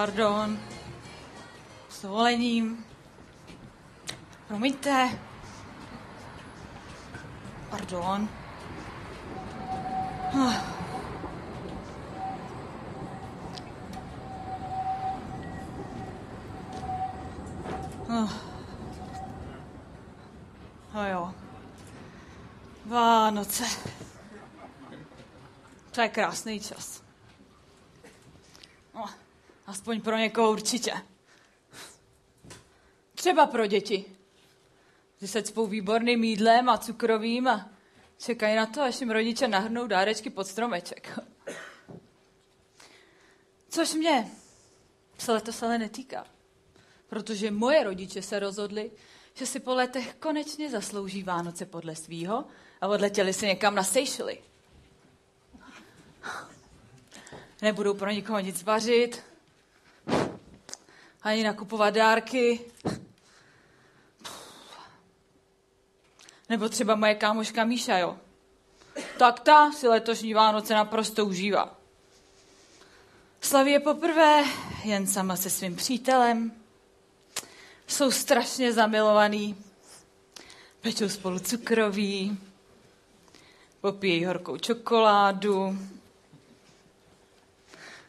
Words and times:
Pardon. 0.00 0.58
S 1.88 2.02
dovolením. 2.02 2.84
Promiňte. 4.48 5.18
Pardon. 7.70 8.28
Oh. 10.34 10.54
Oh. 18.08 18.32
No 20.94 21.08
jo. 21.08 21.34
Vánoce. 22.86 23.64
To 25.90 26.00
je 26.00 26.08
krásný 26.08 26.60
čas. 26.60 27.09
Aspoň 29.70 30.00
pro 30.00 30.16
někoho 30.16 30.50
určitě. 30.50 30.92
Třeba 33.14 33.46
pro 33.46 33.66
děti. 33.66 34.04
Že 35.20 35.28
se 35.28 35.42
cpou 35.42 35.66
výborným 35.66 36.24
jídlem 36.24 36.68
a 36.68 36.78
cukrovým 36.78 37.48
a 37.48 37.68
čekají 38.18 38.56
na 38.56 38.66
to, 38.66 38.82
až 38.82 39.00
jim 39.00 39.10
rodiče 39.10 39.48
nahrnou 39.48 39.86
dárečky 39.86 40.30
pod 40.30 40.46
stromeček. 40.46 41.18
Což 43.68 43.94
mě 43.94 44.30
se 45.18 45.32
letos 45.32 45.62
ale 45.62 45.78
netýká. 45.78 46.26
Protože 47.08 47.50
moje 47.50 47.84
rodiče 47.84 48.22
se 48.22 48.38
rozhodli, 48.38 48.90
že 49.34 49.46
si 49.46 49.60
po 49.60 49.74
letech 49.74 50.14
konečně 50.14 50.70
zaslouží 50.70 51.22
Vánoce 51.22 51.66
podle 51.66 51.96
svýho 51.96 52.44
a 52.80 52.88
odletěli 52.88 53.32
si 53.32 53.46
někam 53.46 53.74
na 53.74 53.84
Seychely. 53.84 54.42
Nebudou 57.62 57.94
pro 57.94 58.10
nikoho 58.10 58.40
nic 58.40 58.62
vařit, 58.62 59.29
ani 61.22 61.42
nakupovat 61.44 61.94
dárky. 61.94 62.60
Nebo 66.48 66.68
třeba 66.68 66.94
moje 66.94 67.14
kámoška 67.14 67.64
Míša, 67.64 67.98
jo. 67.98 68.18
Tak 69.18 69.40
ta 69.40 69.72
si 69.72 69.88
letošní 69.88 70.34
Vánoce 70.34 70.74
naprosto 70.74 71.26
užívá. 71.26 71.76
Slaví 73.40 73.70
je 73.70 73.80
poprvé 73.80 74.44
jen 74.84 75.06
sama 75.06 75.36
se 75.36 75.50
svým 75.50 75.76
přítelem. 75.76 76.52
Jsou 77.86 78.10
strašně 78.10 78.72
zamilovaný. 78.72 79.56
Pečou 80.80 81.08
spolu 81.08 81.38
cukroví. 81.38 82.38
Popíjí 83.80 84.24
horkou 84.24 84.56
čokoládu. 84.56 85.78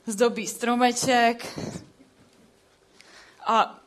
Zdobí 0.06 0.48
stromeček. 0.48 1.60
A 3.46 3.82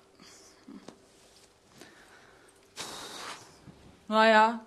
No 4.09 4.17
a 4.17 4.25
já? 4.25 4.61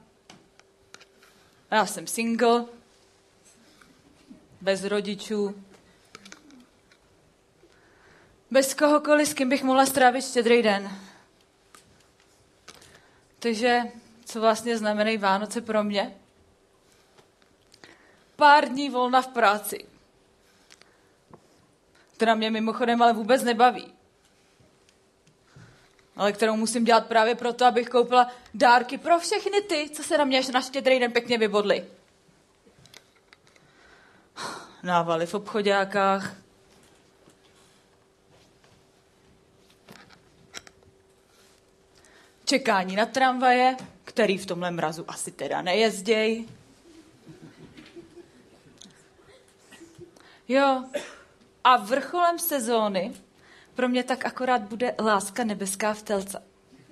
Já 1.72 1.86
jsem 1.86 2.08
single, 2.08 2.66
bez 4.62 4.84
rodičů, 4.84 5.64
bez 8.52 8.74
kohokoliv, 8.74 9.30
s 9.30 9.34
kým 9.34 9.50
bych 9.50 9.64
mohla 9.64 9.86
strávit 9.86 10.26
štědrý 10.26 10.62
den. 10.62 11.00
Takže 13.40 13.82
co 14.26 14.42
vlastně 14.42 14.78
znamenají 14.78 15.18
Vánoce 15.18 15.62
pro 15.62 15.84
mě? 15.84 16.18
Pár 18.36 18.70
dní 18.70 18.90
volna 18.90 19.22
v 19.22 19.28
práci, 19.28 19.86
která 22.16 22.36
mě 22.36 22.52
mimochodem 22.52 23.02
ale 23.02 23.14
vůbec 23.14 23.44
nebaví 23.44 23.97
ale 26.18 26.32
kterou 26.32 26.56
musím 26.56 26.86
dělat 26.86 27.08
právě 27.08 27.36
proto, 27.36 27.66
abych 27.66 27.90
koupila 27.90 28.32
dárky 28.54 28.98
pro 28.98 29.20
všechny 29.20 29.62
ty, 29.62 29.90
co 29.90 30.04
se 30.04 30.18
na 30.18 30.26
mě 30.26 30.40
až 30.40 30.48
na 30.48 30.62
štědrý 30.62 31.00
den 31.00 31.12
pěkně 31.12 31.38
vybodli. 31.38 31.86
Návaly 34.84 35.26
v 35.26 35.34
obchodákách, 35.34 36.36
čekání 42.46 42.96
na 42.96 43.06
tramvaje, 43.06 43.76
který 44.04 44.38
v 44.38 44.46
tomhle 44.46 44.72
mrazu 44.72 45.06
asi 45.08 45.32
teda 45.32 45.62
nejezděj. 45.62 46.46
Jo, 50.48 50.84
a 51.64 51.78
vrcholem 51.78 52.40
sezóny 52.40 53.14
pro 53.78 53.88
mě 53.88 54.04
tak 54.04 54.26
akorát 54.26 54.62
bude 54.62 54.96
láska 55.00 55.44
nebeská 55.44 55.94
v 55.94 56.04
telce. 56.04 56.44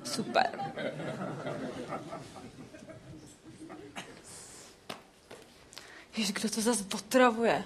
Super. 0.04 0.74
Víš, 6.18 6.32
kdo 6.32 6.50
to 6.50 6.62
zase 6.62 6.84
potravuje? 6.84 7.64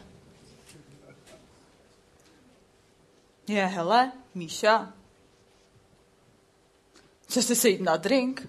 Je, 3.48 3.66
hele, 3.66 4.12
Míša. 4.36 4.94
Chce 7.24 7.56
si 7.56 7.70
jít 7.70 7.82
na 7.82 7.98
drink? 7.98 8.48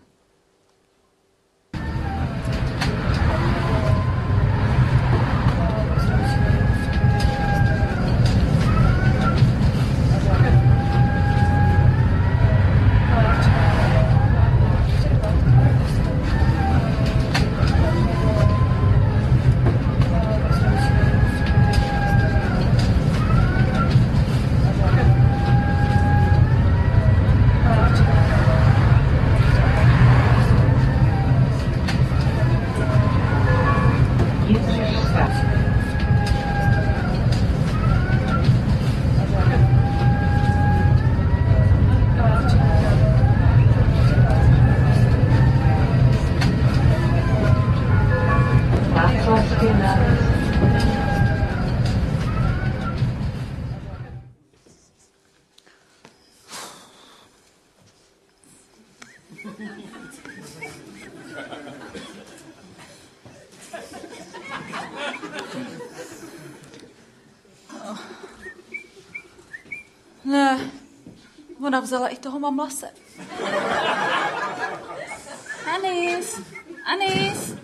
Ona 71.70 71.80
vzala 71.80 72.08
i 72.08 72.16
toho 72.16 72.38
mamlase. 72.38 72.90
Anis, 75.74 76.34
Anis. 76.86 77.54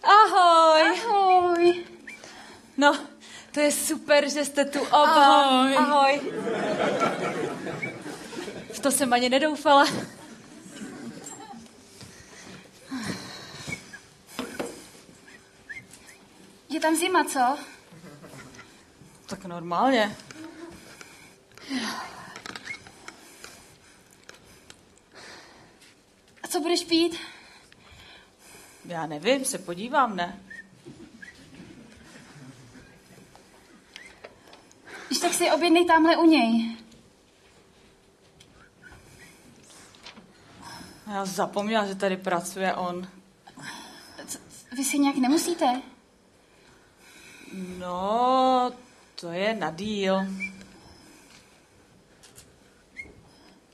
Ahoj. 0.00 0.82
Ahoj. 0.88 1.84
No, 2.76 2.96
to 3.52 3.60
je 3.60 3.72
super, 3.72 4.30
že 4.30 4.44
jste 4.44 4.64
tu 4.64 4.80
oba. 4.80 5.26
Ahoj. 5.26 5.76
Ahoj. 5.76 6.20
V 8.72 8.80
to 8.80 8.90
jsem 8.90 9.12
ani 9.12 9.28
nedoufala. 9.28 9.86
Je 16.68 16.80
tam 16.80 16.96
zima, 16.96 17.24
co? 17.24 17.58
Tak 19.26 19.44
normálně. 19.44 20.16
Co 26.56 26.60
budeš 26.62 26.84
pít? 26.84 27.16
Já 28.84 29.06
nevím, 29.06 29.44
se 29.44 29.58
podívám, 29.58 30.16
ne? 30.16 30.40
Když 35.06 35.18
tak 35.18 35.34
si 35.34 35.50
objednej 35.50 35.86
tamhle 35.86 36.16
u 36.16 36.24
něj. 36.24 36.76
Já 41.06 41.24
zapomněla, 41.24 41.86
že 41.86 41.94
tady 41.94 42.16
pracuje 42.16 42.74
on. 42.74 43.08
Co, 44.26 44.38
vy 44.76 44.84
si 44.84 44.98
nějak 44.98 45.16
nemusíte? 45.16 45.82
No, 47.78 48.72
to 49.14 49.32
je 49.32 49.54
na 49.54 49.70
díl. 49.70 50.16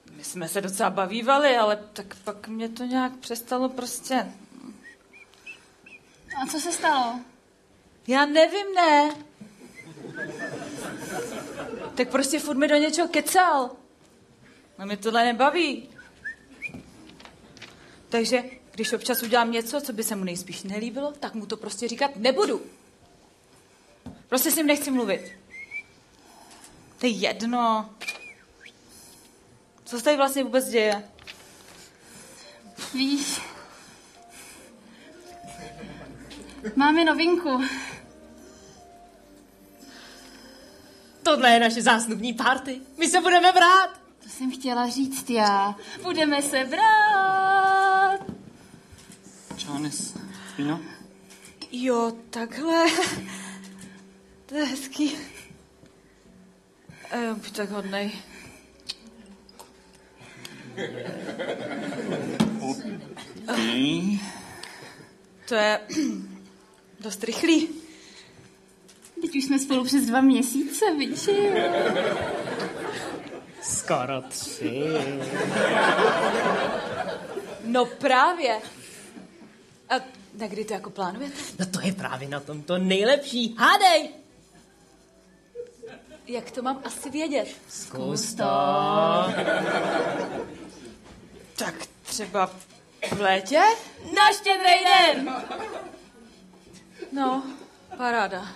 My 0.04 0.10
jsme 0.24 0.48
se 0.48 0.60
docela 0.60 0.90
bavívali, 0.90 1.56
ale 1.56 1.76
tak 1.92 2.16
pak 2.24 2.48
mě 2.48 2.68
to 2.68 2.84
nějak 2.84 3.16
přestalo 3.16 3.68
prostě... 3.68 4.32
A 6.42 6.46
co 6.46 6.60
se 6.60 6.72
stalo? 6.72 7.20
Já 8.06 8.26
nevím, 8.26 8.74
ne. 8.74 9.14
Tak 11.94 12.08
prostě 12.08 12.38
furt 12.38 12.56
mi 12.56 12.68
do 12.68 12.76
něčeho 12.76 13.08
kecal. 13.08 13.70
A 14.78 14.84
mě 14.84 14.96
tohle 14.96 15.24
nebaví. 15.24 15.88
Takže 18.08 18.42
když 18.72 18.92
občas 18.92 19.22
udělám 19.22 19.52
něco, 19.52 19.80
co 19.80 19.92
by 19.92 20.04
se 20.04 20.16
mu 20.16 20.24
nejspíš 20.24 20.62
nelíbilo, 20.62 21.12
tak 21.12 21.34
mu 21.34 21.46
to 21.46 21.56
prostě 21.56 21.88
říkat 21.88 22.16
nebudu. 22.16 22.62
Prostě 24.28 24.50
s 24.50 24.56
ním 24.56 24.66
nechci 24.66 24.90
mluvit. 24.90 25.32
To 26.98 27.06
je 27.06 27.12
jedno. 27.12 27.90
Co 29.92 29.98
se 29.98 30.04
tady 30.04 30.16
vlastně 30.16 30.44
vůbec 30.44 30.68
děje? 30.68 31.04
Víš, 32.94 33.40
máme 36.76 37.04
novinku. 37.04 37.60
Tohle 41.22 41.50
je 41.50 41.60
naše 41.60 41.82
zásnubní 41.82 42.34
party. 42.34 42.80
My 42.98 43.08
se 43.08 43.20
budeme 43.20 43.52
brát. 43.52 44.00
To 44.22 44.28
jsem 44.28 44.52
chtěla 44.52 44.88
říct 44.88 45.30
já. 45.30 45.76
Budeme 46.02 46.42
se 46.42 46.64
brát. 46.64 48.20
Čánes, 49.56 50.14
víno? 50.58 50.80
Jo, 51.72 52.12
takhle. 52.30 52.86
To 54.46 54.54
je 54.54 54.64
hezký. 54.64 55.16
Buď 57.34 57.56
tak 57.56 57.70
hodnej. 57.70 58.31
Okay. 63.48 64.18
To 65.48 65.54
je 65.54 65.80
dost 67.00 67.24
rychlý. 67.24 67.68
Teď 69.20 69.36
už 69.36 69.44
jsme 69.44 69.58
spolu 69.58 69.84
přes 69.84 70.06
dva 70.06 70.20
měsíce, 70.20 70.84
víš? 70.98 71.28
Skoro 73.62 74.22
tři. 74.28 74.82
No 77.64 77.84
právě. 77.84 78.60
A 79.88 79.94
na 80.38 80.46
kdy 80.46 80.64
to 80.64 80.72
jako 80.72 80.90
plánujete? 80.90 81.34
No 81.58 81.66
to 81.66 81.80
je 81.80 81.92
právě 81.92 82.28
na 82.28 82.40
tom 82.40 82.62
to 82.62 82.78
nejlepší. 82.78 83.54
Hádej! 83.58 84.21
Jak 86.26 86.50
to 86.50 86.62
mám 86.62 86.80
asi 86.84 87.10
vědět? 87.10 87.48
Zkus 87.68 88.34
to. 88.34 88.44
Tak 91.58 91.74
třeba 92.02 92.46
v 93.16 93.20
létě? 93.20 93.60
Na 94.14 94.32
štědrý 94.32 94.84
den! 94.84 95.34
No, 97.12 97.42
paráda. 97.96 98.48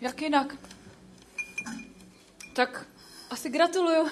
Jak 0.00 0.22
jinak? 0.22 0.56
Tak 2.54 2.86
asi 3.30 3.50
gratuluju. 3.50 4.08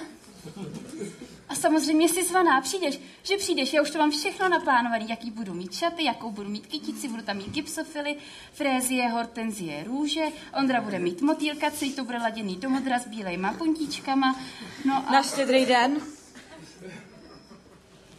A 1.49 1.55
samozřejmě 1.55 2.09
jsi 2.09 2.23
zvaná, 2.23 2.61
přijdeš, 2.61 2.99
že 3.23 3.37
přijdeš, 3.37 3.73
já 3.73 3.81
už 3.81 3.91
to 3.91 3.97
mám 3.97 4.11
všechno 4.11 4.49
naplánované, 4.49 5.05
jaký 5.09 5.31
budu 5.31 5.53
mít 5.53 5.73
šaty, 5.73 6.03
jakou 6.03 6.31
budu 6.31 6.49
mít 6.49 6.67
kytici, 6.67 7.07
budu 7.07 7.21
tam 7.23 7.37
mít 7.37 7.49
gypsofily, 7.49 8.15
frézie, 8.53 9.09
hortenzie, 9.09 9.83
růže, 9.83 10.23
Ondra 10.59 10.81
bude 10.81 10.99
mít 10.99 11.21
motýlka, 11.21 11.71
celý 11.71 11.93
to 11.93 12.05
bude 12.05 12.17
laděný 12.17 12.55
do 12.55 12.69
modra 12.69 12.99
s 12.99 13.07
bílejma 13.07 13.53
puntíčkama, 13.53 14.39
no 14.85 15.03
a... 15.07 15.11
Na 15.11 15.23
štědrý 15.23 15.65
den? 15.65 16.01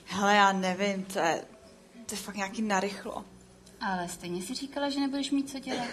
Hele, 0.06 0.34
já 0.34 0.52
nevím, 0.52 1.04
to 1.04 1.18
je, 1.18 1.44
to 2.06 2.14
je 2.14 2.18
fakt 2.18 2.36
nějaký 2.36 2.62
narychlo. 2.62 3.24
Ale 3.80 4.08
stejně 4.08 4.42
si 4.42 4.54
říkala, 4.54 4.90
že 4.90 5.00
nebudeš 5.00 5.30
mít 5.30 5.50
co 5.50 5.58
dělat. 5.58 5.88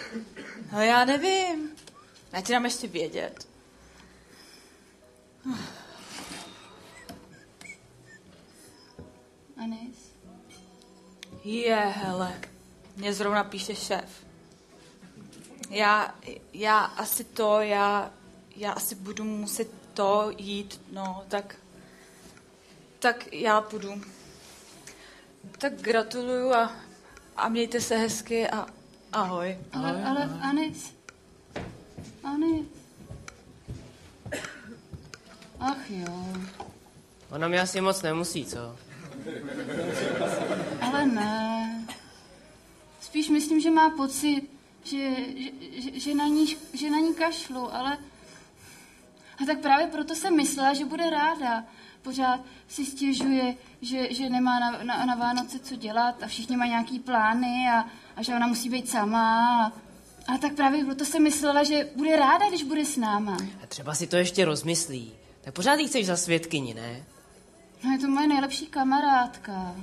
No 0.71 0.81
já 0.81 1.05
nevím. 1.05 1.69
Já 2.33 2.41
ti 2.41 2.53
dám 2.53 2.65
ještě 2.65 2.87
vědět. 2.87 3.47
Anis? 9.63 10.11
Je, 11.43 11.75
hele, 11.75 12.33
mě 12.97 13.13
zrovna 13.13 13.43
píše 13.43 13.75
šéf. 13.75 14.25
Já, 15.69 16.15
já 16.53 16.79
asi 16.79 17.23
to, 17.23 17.59
já, 17.61 18.11
já 18.55 18.71
asi 18.71 18.95
budu 18.95 19.23
muset 19.23 19.67
to 19.93 20.31
jít, 20.37 20.81
no, 20.91 21.23
tak, 21.27 21.55
tak 22.99 23.33
já 23.33 23.61
půjdu. 23.61 24.01
Tak 25.57 25.73
gratuluju 25.81 26.53
a, 26.53 26.75
a 27.37 27.49
mějte 27.49 27.81
se 27.81 27.97
hezky 27.97 28.49
a 28.49 28.67
ahoj. 29.13 29.57
Ale, 29.73 30.03
ale, 30.03 30.39
Anis? 30.41 30.93
Anis? 32.23 32.67
Ach 35.59 35.89
jo, 35.89 36.25
Ona 37.31 37.47
mi 37.47 37.59
asi 37.59 37.81
moc 37.81 38.01
nemusí, 38.01 38.45
co? 38.45 38.75
ale 40.81 41.05
ne. 41.05 41.87
Spíš 43.01 43.29
myslím, 43.41 43.59
že 43.59 43.71
má 43.71 43.89
pocit, 43.89 44.41
že, 44.83 45.15
že, 45.37 45.49
že, 45.81 45.99
že, 45.99 46.15
na, 46.15 46.27
ní, 46.27 46.57
že 46.73 46.89
na 46.89 46.99
ní 46.99 47.13
kašlu, 47.13 47.75
ale... 47.75 47.97
A 49.41 49.45
tak 49.45 49.59
právě 49.59 49.87
proto 49.87 50.15
jsem 50.15 50.35
myslela, 50.35 50.73
že 50.73 50.85
bude 50.85 51.09
ráda. 51.09 51.63
Pořád 52.01 52.39
si 52.67 52.85
stěžuje, 52.85 53.55
že, 53.81 54.13
že 54.13 54.29
nemá 54.29 54.59
na, 54.59 54.83
na, 54.83 55.05
na 55.05 55.15
Vánoce 55.15 55.59
co 55.59 55.75
dělat 55.75 56.23
a 56.23 56.27
všichni 56.27 56.57
mají 56.57 56.71
nějaký 56.71 56.99
plány 56.99 57.67
a, 57.73 57.85
a 58.15 58.23
že 58.23 58.35
ona 58.35 58.47
musí 58.47 58.69
být 58.69 58.89
sama. 58.89 59.65
A, 60.27 60.33
a 60.33 60.37
tak 60.37 60.53
právě 60.53 60.85
proto 60.85 61.05
jsem 61.05 61.23
myslela, 61.23 61.63
že 61.63 61.89
bude 61.95 62.15
ráda, 62.15 62.49
když 62.49 62.63
bude 62.63 62.85
s 62.85 62.97
náma. 62.97 63.37
A 63.63 63.67
třeba 63.67 63.95
si 63.95 64.07
to 64.07 64.15
ještě 64.15 64.45
rozmyslí. 64.45 65.11
Tak 65.41 65.53
pořád 65.53 65.79
jí 65.79 65.87
chceš 65.87 66.05
za 66.05 66.17
svědkyni, 66.17 66.73
ne? 66.73 67.03
No 67.83 67.91
je 67.91 67.99
to 67.99 68.07
moje 68.07 68.27
nejlepší 68.27 68.65
kamarádka. 68.65 69.75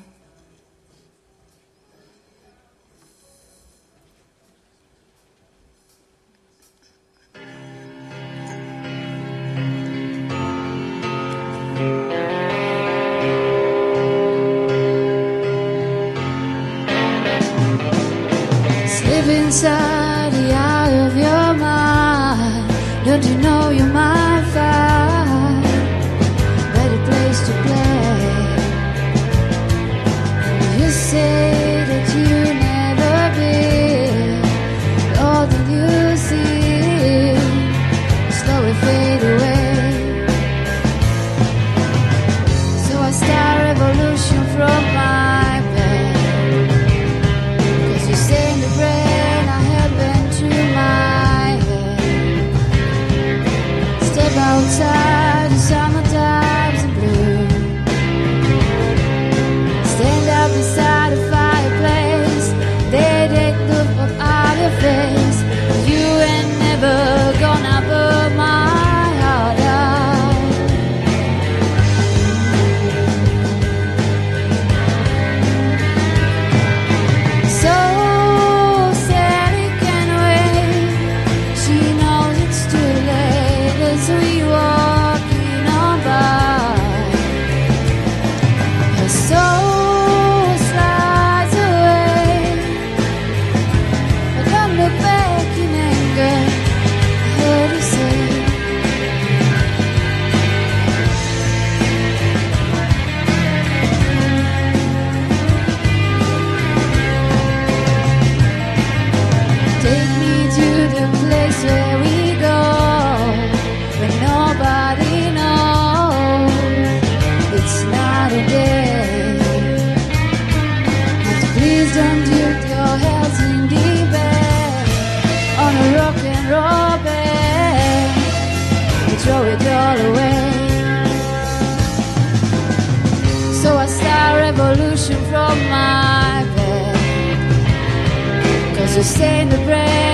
just 138.99 139.17
the 139.49 139.57
prayer. 139.65 140.08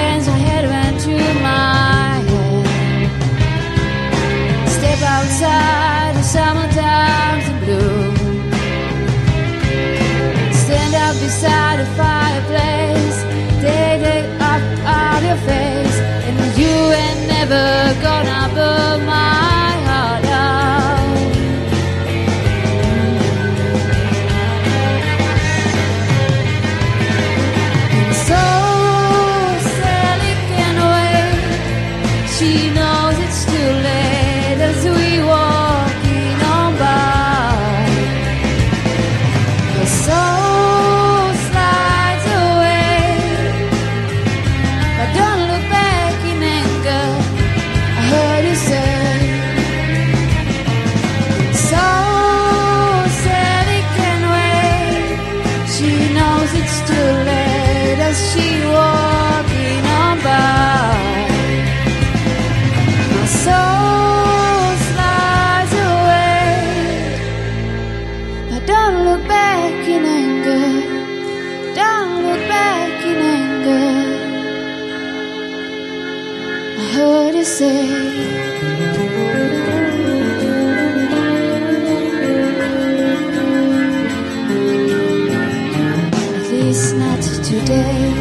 Today. 87.65 88.15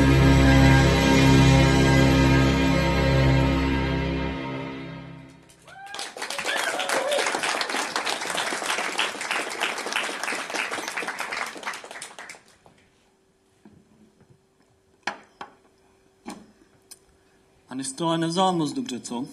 A 17.70 17.76
to 17.96 18.08
ale 18.08 18.18
nevzala 18.18 18.52
moc 18.52 18.72
dobře, 18.72 19.00
co? 19.00 19.26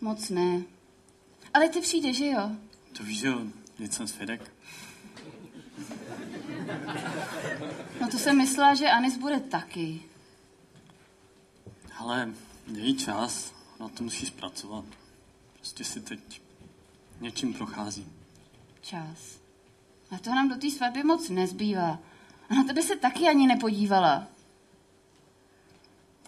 Moc 0.00 0.28
ne. 0.30 0.62
Ale 1.54 1.68
ty 1.68 1.80
přijde, 1.80 2.12
že 2.12 2.26
jo? 2.26 2.50
To 2.96 3.02
víš, 3.02 3.22
jo, 3.22 3.40
teď 3.78 3.92
jsem 3.92 4.08
svědek. 4.08 4.52
No 8.06 8.12
to 8.12 8.18
jsem 8.18 8.36
myslela, 8.36 8.74
že 8.74 8.90
Anis 8.90 9.16
bude 9.16 9.40
taky. 9.40 10.02
Ale 11.98 12.30
její 12.66 12.96
čas, 12.96 13.52
na 13.80 13.88
to 13.88 14.04
musíš 14.04 14.30
pracovat. 14.30 14.84
Prostě 15.56 15.84
si 15.84 16.00
teď 16.00 16.42
něčím 17.20 17.54
prochází. 17.54 18.06
Čas. 18.80 19.38
A 20.10 20.18
toho 20.18 20.36
nám 20.36 20.48
do 20.48 20.56
té 20.56 20.70
svatby 20.70 21.02
moc 21.02 21.28
nezbývá. 21.28 21.98
A 22.48 22.54
na 22.54 22.64
tebe 22.64 22.82
se 22.82 22.96
taky 22.96 23.28
ani 23.28 23.46
nepodívala. 23.46 24.26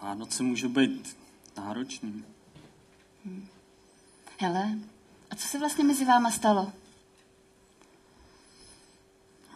Vánoce 0.01 0.43
můžou 0.43 0.69
být 0.69 1.17
náročný. 1.57 2.25
Hele, 4.37 4.69
a 5.31 5.35
co 5.35 5.47
se 5.47 5.59
vlastně 5.59 5.83
mezi 5.83 6.05
váma 6.05 6.31
stalo? 6.31 6.73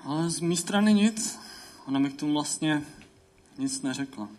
Ale 0.04 0.30
z 0.30 0.40
mé 0.40 0.56
strany 0.56 0.94
nic. 0.94 1.43
Ona 1.86 2.00
mi 2.00 2.10
k 2.10 2.20
tomu 2.20 2.34
vlastně 2.34 2.86
nic 3.58 3.82
neřekla. 3.82 4.30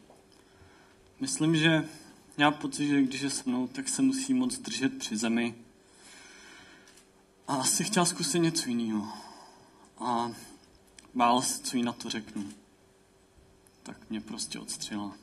Myslím, 1.20 1.56
že 1.56 1.88
já 2.38 2.50
pocit, 2.50 2.86
že 2.86 3.02
když 3.02 3.20
je 3.20 3.30
se 3.30 3.42
mnou, 3.46 3.68
tak 3.68 3.88
se 3.88 4.02
musí 4.02 4.34
moc 4.34 4.58
držet 4.58 4.98
při 4.98 5.16
zemi. 5.16 5.54
A 7.48 7.54
asi 7.56 7.84
chtěla 7.84 8.06
zkusit 8.06 8.38
něco 8.38 8.68
jiného. 8.68 9.12
A 9.98 10.32
bála 11.14 11.42
se, 11.42 11.62
co 11.62 11.76
jí 11.76 11.82
na 11.82 11.92
to 11.92 12.10
řeknu. 12.10 12.44
Tak 13.82 14.10
mě 14.10 14.20
prostě 14.20 14.58
odstřela. 14.58 15.16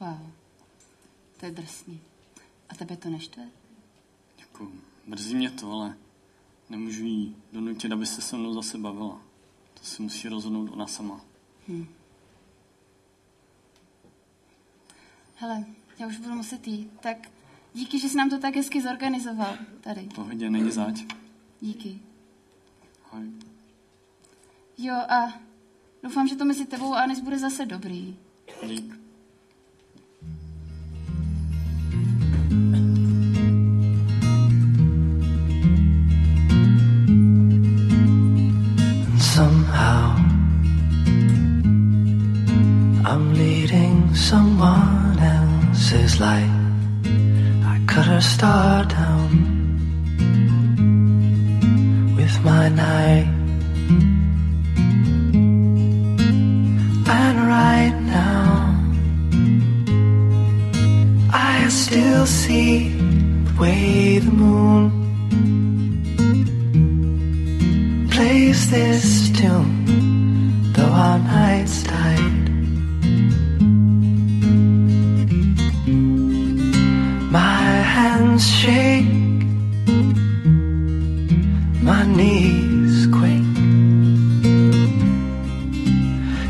Wow, 0.00 0.30
to 1.40 1.46
je 1.46 1.52
drsný. 1.52 2.00
A 2.68 2.74
tebe 2.74 2.96
to 2.96 3.08
neštve? 3.08 3.48
Jako, 4.38 4.72
mrzí 5.06 5.34
mě 5.34 5.50
to, 5.50 5.72
ale 5.72 5.96
nemůžu 6.70 7.04
jí 7.04 7.36
donutit, 7.52 7.92
aby 7.92 8.06
se 8.06 8.22
se 8.22 8.36
mnou 8.36 8.54
zase 8.54 8.78
bavila. 8.78 9.20
Si 9.84 10.02
musí 10.02 10.28
rozhodnout 10.28 10.70
ona 10.72 10.86
sama. 10.86 11.20
Hele, 15.34 15.64
já 15.98 16.06
už 16.06 16.18
budu 16.18 16.34
muset 16.34 16.66
jít, 16.68 16.90
tak 17.00 17.30
díky, 17.74 17.98
že 17.98 18.08
jsi 18.08 18.16
nám 18.16 18.30
to 18.30 18.38
tak 18.38 18.56
hezky 18.56 18.82
zorganizoval 18.82 19.58
tady. 19.80 20.08
Pohodě, 20.14 20.50
není 20.50 20.70
zač. 20.70 21.04
Díky. 21.60 22.00
Ahoj. 23.04 23.32
Jo 24.78 24.94
a 24.94 25.40
doufám, 26.02 26.28
že 26.28 26.36
to 26.36 26.44
mezi 26.44 26.66
tebou 26.66 26.94
a 26.94 27.02
Anis 27.02 27.20
bude 27.20 27.38
zase 27.38 27.66
dobrý. 27.66 28.16
Dík. 28.66 29.03
I'm 43.14 43.32
leading 43.32 44.12
someone 44.12 45.16
else's 45.20 46.18
life. 46.18 46.50
I 47.64 47.80
cut 47.86 48.06
her 48.06 48.20
star 48.20 48.84
down 48.86 49.30
with 52.16 52.34
my 52.42 52.68
knife. 52.70 53.28
And 57.06 57.38
right 57.56 57.96
now 58.02 58.74
I 61.32 61.68
still 61.68 62.26
see 62.26 62.88
the 62.88 63.54
way 63.60 64.18
the 64.18 64.32
moon 64.32 64.90
plays 68.10 68.68
this 68.72 69.30
tune, 69.30 70.72
though 70.72 70.90
our 70.90 71.20
nights 71.20 71.83
hands 78.34 78.50
shake, 78.50 79.06
my 81.82 82.04
knees 82.04 83.06
quake. 83.06 83.58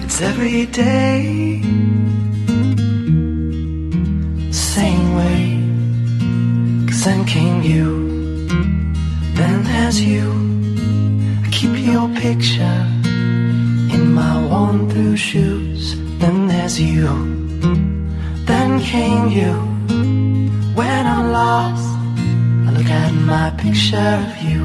It's 0.05 0.21
every 0.23 0.67
day, 0.67 1.61
same 4.51 5.15
way. 5.19 5.43
Cause 6.87 7.05
then 7.05 7.25
came 7.27 7.63
you, 7.63 8.47
then 9.35 9.65
there's 9.65 10.01
you. 10.01 10.33
I 11.45 11.49
keep 11.51 11.77
your 11.77 12.09
picture 12.25 12.81
in 13.95 14.15
my 14.15 14.35
worn 14.47 14.89
through 14.89 15.17
shoes. 15.17 15.97
Then 16.19 16.47
there's 16.49 16.81
you. 16.81 17.09
Then 18.47 18.81
came 18.81 19.29
you. 19.29 19.74
When 20.75 21.07
I'm 21.07 21.31
lost, 21.31 21.87
I 22.67 22.73
look 22.77 22.91
at 22.91 23.13
my 23.13 23.51
picture 23.57 23.97
of 23.97 24.43
you. 24.43 24.64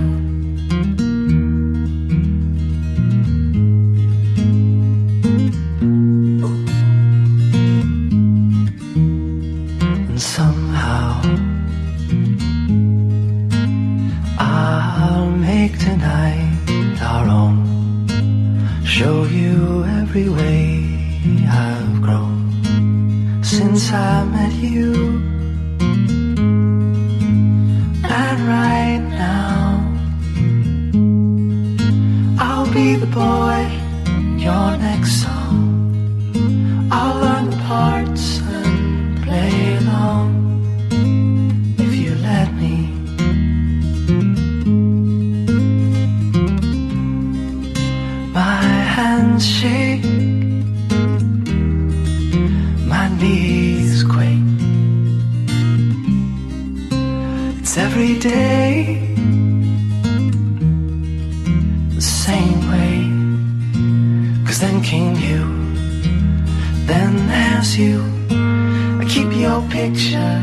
Your 69.59 69.69
picture 69.69 70.37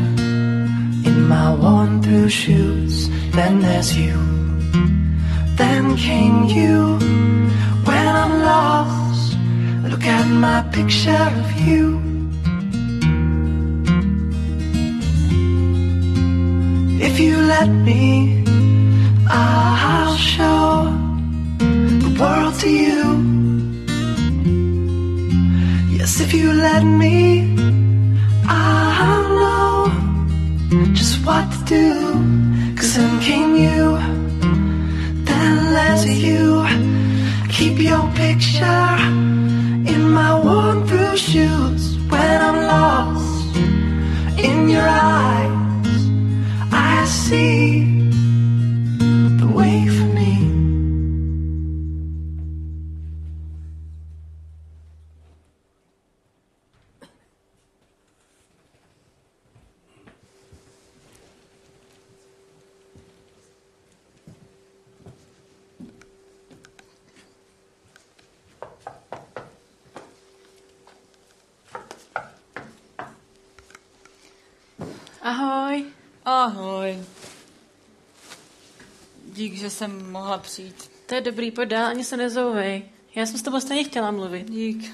in 1.09 1.27
my 1.27 1.53
worn 1.53 2.01
through 2.01 2.29
shoes. 2.29 3.09
Then 3.31 3.59
there's 3.61 3.97
you, 3.97 4.17
then 5.55 5.95
came 5.97 6.43
you. 6.45 6.97
When 7.87 8.07
I'm 8.07 8.33
lost, 8.41 9.37
look 9.91 10.03
at 10.03 10.27
my 10.27 10.61
picture 10.71 11.29
of 11.41 11.51
you. 11.67 11.83
If 17.07 17.19
you 17.19 17.37
let 17.37 17.69
me, 17.69 18.43
I'll 19.29 20.15
show 20.15 20.93
the 22.03 22.11
world 22.19 22.55
to 22.61 22.69
you. 22.69 23.03
Yes, 25.97 26.19
if 26.19 26.33
you 26.33 26.53
let 26.53 26.83
me, 26.83 27.56
what 31.27 31.51
to 31.51 31.59
do. 31.65 31.87
Cause 32.77 32.95
then 32.95 33.19
came 33.19 33.53
you, 33.65 33.97
then 35.27 35.55
there's 35.75 36.05
you. 36.27 36.65
Keep 37.49 37.79
your 37.79 38.05
picture 38.23 38.91
in 39.93 40.01
my 40.19 40.31
worn 40.45 40.87
through 40.87 41.17
shoes 41.17 41.97
when 42.11 42.37
I'm 42.49 42.59
lost 42.75 43.55
in 44.37 44.69
your 44.69 44.87
eyes. 44.87 45.99
I 46.71 47.05
see 47.05 47.96
že 79.67 79.71
jsem 79.71 80.11
mohla 80.11 80.37
přijít. 80.37 80.91
To 81.05 81.15
je 81.15 81.21
dobrý, 81.21 81.51
pojď 81.51 81.69
dál, 81.69 81.85
ani 81.85 82.03
se 82.03 82.17
nezouvej. 82.17 82.89
Já 83.15 83.25
jsem 83.25 83.37
s 83.37 83.41
tebou 83.41 83.59
stejně 83.59 83.83
chtěla 83.83 84.11
mluvit. 84.11 84.49
Dík. 84.49 84.93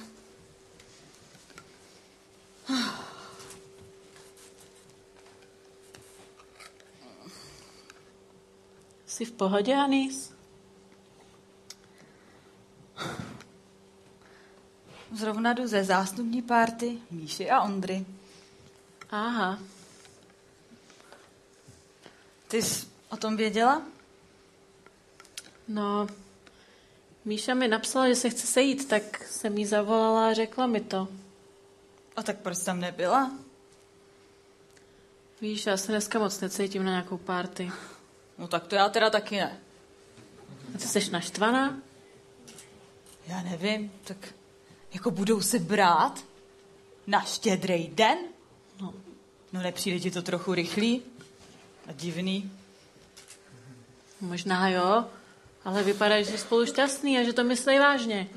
Jsi 9.06 9.26
v 9.26 9.32
pohodě, 9.32 9.76
Anis? 9.76 10.34
Zrovna 15.12 15.54
jdu 15.54 15.68
ze 15.68 15.84
zástupní 15.84 16.42
párty 16.42 16.98
Míši 17.12 17.50
a 17.50 17.62
Ondry. 17.62 18.06
Aha. 19.10 19.60
Ty 22.48 22.62
jsi 22.62 22.88
o 23.10 23.18
tom 23.18 23.38
věděla? 23.38 23.82
No, 25.68 26.08
Míša 27.26 27.54
mi 27.54 27.68
napsala, 27.68 28.08
že 28.08 28.16
se 28.16 28.30
chce 28.30 28.48
sejít, 28.48 28.88
tak 28.88 29.24
jsem 29.24 29.58
jí 29.58 29.66
zavolala 29.66 30.28
a 30.30 30.34
řekla 30.34 30.68
mi 30.68 30.82
to. 30.82 31.08
A 32.16 32.24
tak 32.24 32.38
proč 32.38 32.60
tam 32.60 32.80
nebyla? 32.80 33.32
Víš, 35.42 35.66
já 35.66 35.78
se 35.78 35.92
dneska 35.92 36.20
moc 36.20 36.40
necítím 36.40 36.84
na 36.84 36.92
nějakou 36.92 37.18
párty. 37.18 37.72
No 38.38 38.48
tak 38.48 38.68
to 38.68 38.76
já 38.76 38.90
teda 38.90 39.10
taky 39.10 39.38
ne. 39.38 39.60
A 40.76 40.78
ty 40.78 40.88
jsi 40.88 41.12
naštvaná? 41.12 41.82
Já 43.28 43.42
nevím, 43.42 43.92
tak 44.04 44.34
jako 44.94 45.12
budou 45.12 45.42
se 45.42 45.60
brát 45.60 46.26
na 47.08 47.22
štědrý 47.22 47.88
den? 47.88 48.18
No. 48.82 48.94
No 49.54 49.62
nepřijde 49.62 50.00
ti 50.00 50.12
to 50.12 50.22
trochu 50.22 50.54
rychlý 50.54 51.02
a 51.88 51.92
divný? 51.92 52.52
Možná 54.22 54.70
jo, 54.70 55.06
ale 55.66 55.84
vypadá, 55.84 56.22
že 56.22 56.32
jsi 56.32 56.38
spolu 56.38 56.66
šťastný 56.66 57.18
a 57.18 57.24
že 57.24 57.34
to 57.34 57.44
myslí 57.44 57.80
vážně. 57.80 58.30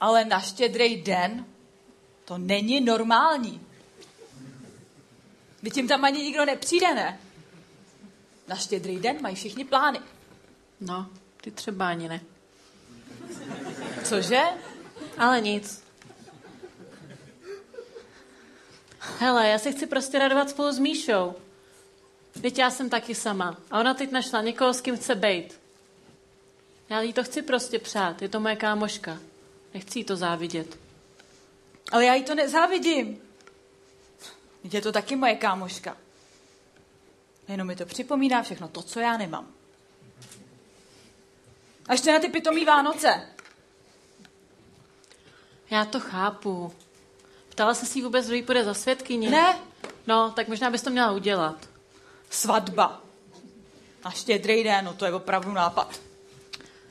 Ale 0.00 0.24
na 0.24 0.40
štědrý 0.40 1.02
den 1.02 1.46
to 2.24 2.38
není 2.38 2.80
normální. 2.80 3.60
Vy 5.62 5.70
tím 5.70 5.88
tam 5.88 6.04
ani 6.04 6.22
nikdo 6.22 6.44
nepřijde, 6.44 6.94
ne? 6.94 7.20
Na 8.48 8.56
štědrý 8.56 8.98
den 8.98 9.22
mají 9.22 9.36
všichni 9.36 9.64
plány. 9.64 10.00
No, 10.80 11.06
ty 11.40 11.50
třeba 11.50 11.88
ani 11.88 12.08
ne. 12.08 12.20
Cože? 14.04 14.42
Ale 15.18 15.40
nic. 15.40 15.84
Hele, 18.98 19.48
já 19.48 19.58
se 19.58 19.72
chci 19.72 19.86
prostě 19.86 20.18
radovat 20.18 20.50
spolu 20.50 20.72
s 20.72 20.78
Míšou. 20.78 21.34
Teď 22.40 22.58
já 22.58 22.70
jsem 22.70 22.90
taky 22.90 23.14
sama. 23.14 23.56
A 23.70 23.80
ona 23.80 23.94
teď 23.94 24.10
našla 24.10 24.42
někoho, 24.42 24.74
s 24.74 24.80
kým 24.80 24.96
chce 24.96 25.14
bejt. 25.14 25.60
Já 26.88 27.00
jí 27.00 27.12
to 27.12 27.24
chci 27.24 27.42
prostě 27.42 27.78
přát. 27.78 28.22
Je 28.22 28.28
to 28.28 28.40
moje 28.40 28.56
kámoška. 28.56 29.18
Nechci 29.74 29.98
jí 29.98 30.04
to 30.04 30.16
závidět. 30.16 30.78
Ale 31.92 32.04
já 32.04 32.14
jí 32.14 32.24
to 32.24 32.34
nezávidím. 32.34 33.18
Je 34.64 34.80
to 34.80 34.92
taky 34.92 35.16
moje 35.16 35.36
kámoška. 35.36 35.96
Jenom 37.48 37.66
mi 37.66 37.76
to 37.76 37.86
připomíná 37.86 38.42
všechno 38.42 38.68
to, 38.68 38.82
co 38.82 39.00
já 39.00 39.16
nemám. 39.16 39.46
A 41.86 41.92
ještě 41.92 42.12
na 42.12 42.18
ty 42.18 42.28
pitomý 42.28 42.64
Vánoce. 42.64 43.28
Já 45.70 45.84
to 45.84 46.00
chápu. 46.00 46.72
Ptala 47.48 47.74
se 47.74 47.86
si 47.86 48.02
vůbec, 48.02 48.26
kdo 48.26 48.34
jí 48.34 48.42
půjde 48.42 48.64
za 48.64 48.74
svědkyni? 48.74 49.30
Ne, 49.30 49.58
No, 50.06 50.30
tak 50.30 50.48
možná 50.48 50.70
bys 50.70 50.82
to 50.82 50.90
měla 50.90 51.12
udělat. 51.12 51.68
Svatba. 52.34 53.00
Na 54.04 54.10
štědrý 54.10 54.64
den, 54.64 54.84
no 54.84 54.94
to 54.94 55.04
je 55.04 55.12
opravdu 55.14 55.52
nápad. 55.52 56.00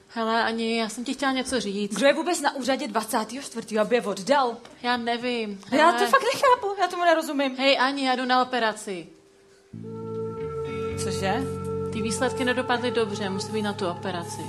Hele, 0.07 0.43
Ani, 0.43 0.77
já 0.77 0.89
jsem 0.89 1.05
ti 1.05 1.13
chtěla 1.13 1.31
něco 1.31 1.59
říct. 1.59 1.95
Kdo 1.95 2.05
je 2.07 2.13
vůbec 2.13 2.41
na 2.41 2.55
úřadě 2.55 2.87
24. 2.87 3.79
aby 3.79 3.95
je 3.95 4.01
oddal? 4.01 4.57
Já 4.81 4.97
nevím. 4.97 5.61
Já 5.71 5.91
to 5.91 5.97
Hele. 5.97 6.09
fakt 6.09 6.23
nechápu, 6.33 6.81
já 6.81 6.87
tomu 6.87 7.03
nerozumím. 7.05 7.55
Hej, 7.55 7.79
Ani, 7.79 8.07
já 8.07 8.15
jdu 8.15 8.25
na 8.25 8.41
operaci. 8.41 9.07
Cože? 11.03 11.33
Ty 11.93 12.01
výsledky 12.01 12.45
nedopadly 12.45 12.91
dobře, 12.91 13.29
musím 13.29 13.55
jít 13.55 13.61
na 13.61 13.73
tu 13.73 13.87
operaci. 13.87 14.41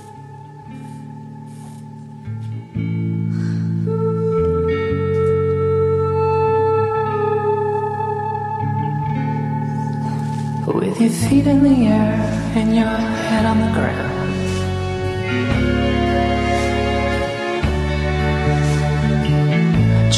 With 10.75 11.01
your 11.01 11.11
feet 11.11 11.47
in 11.47 11.63
the 11.63 11.87
air 11.87 12.15
and 12.57 12.75
your 12.75 12.87
head 12.87 13.45
on 13.45 13.59
the 13.61 13.73
ground. 13.79 14.13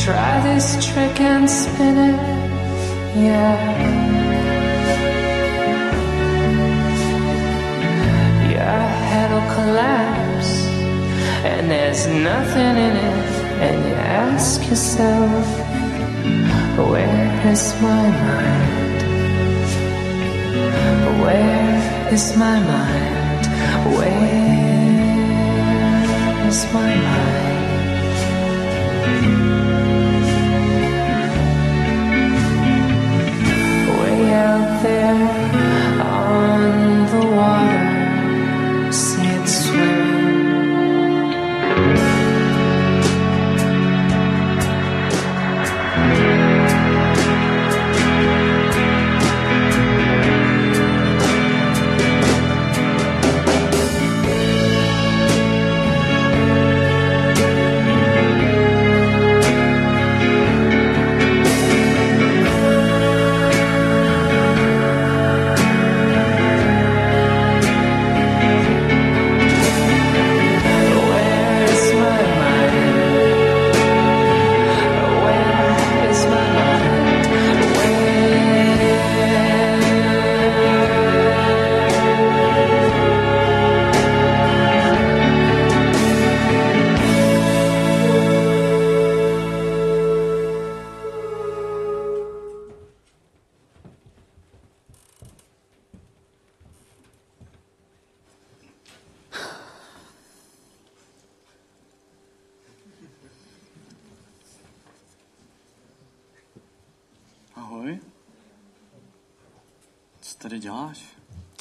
Try 0.04 0.40
this 0.42 0.66
trick 0.86 1.20
and 1.20 1.50
spin 1.50 1.98
it, 1.98 2.20
yeah. 3.16 3.56
Your 8.50 8.80
head'll 9.10 9.48
collapse, 9.54 10.50
and 11.44 11.70
there's 11.70 11.94
there's 11.94 12.06
nothing 12.06 12.76
in 12.86 12.96
it, 12.96 13.26
and 13.62 13.88
you 13.88 13.94
ask 13.94 14.60
yourself, 14.68 15.46
where 16.76 17.46
is 17.52 17.74
my 17.80 18.10
mind? 18.10 18.83
Where 21.22 22.12
is 22.12 22.37
my 22.37 22.59
mind? 22.61 23.46
Where 23.96 24.44
is 26.48 26.64
my 26.72 26.94
mind? 26.94 27.03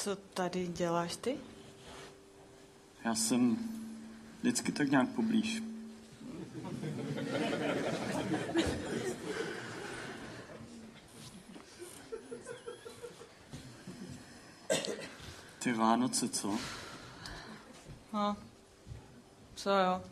Co 0.04 0.16
tady 0.16 0.66
děláš 0.66 1.16
ty? 1.16 1.38
Já 3.04 3.14
jsem 3.14 3.58
vždycky 4.40 4.72
tak 4.72 4.90
nějak 4.90 5.08
poblíž. 5.08 5.62
Ty 15.58 15.72
Vánoce, 15.72 16.28
co? 16.28 16.58
No, 18.12 18.36
co 19.54 19.70
jo. 19.70 20.04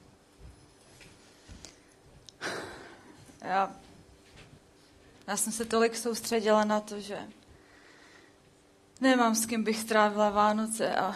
Já, 3.41 3.77
já 5.27 5.37
jsem 5.37 5.53
se 5.53 5.65
tolik 5.65 5.97
soustředila 5.97 6.65
na 6.65 6.81
to, 6.81 7.01
že 7.01 7.19
nemám 9.03 9.35
s 9.35 9.47
kým 9.47 9.65
bych 9.65 9.79
strávila 9.79 10.31
Vánoce 10.31 10.95
a, 10.95 11.15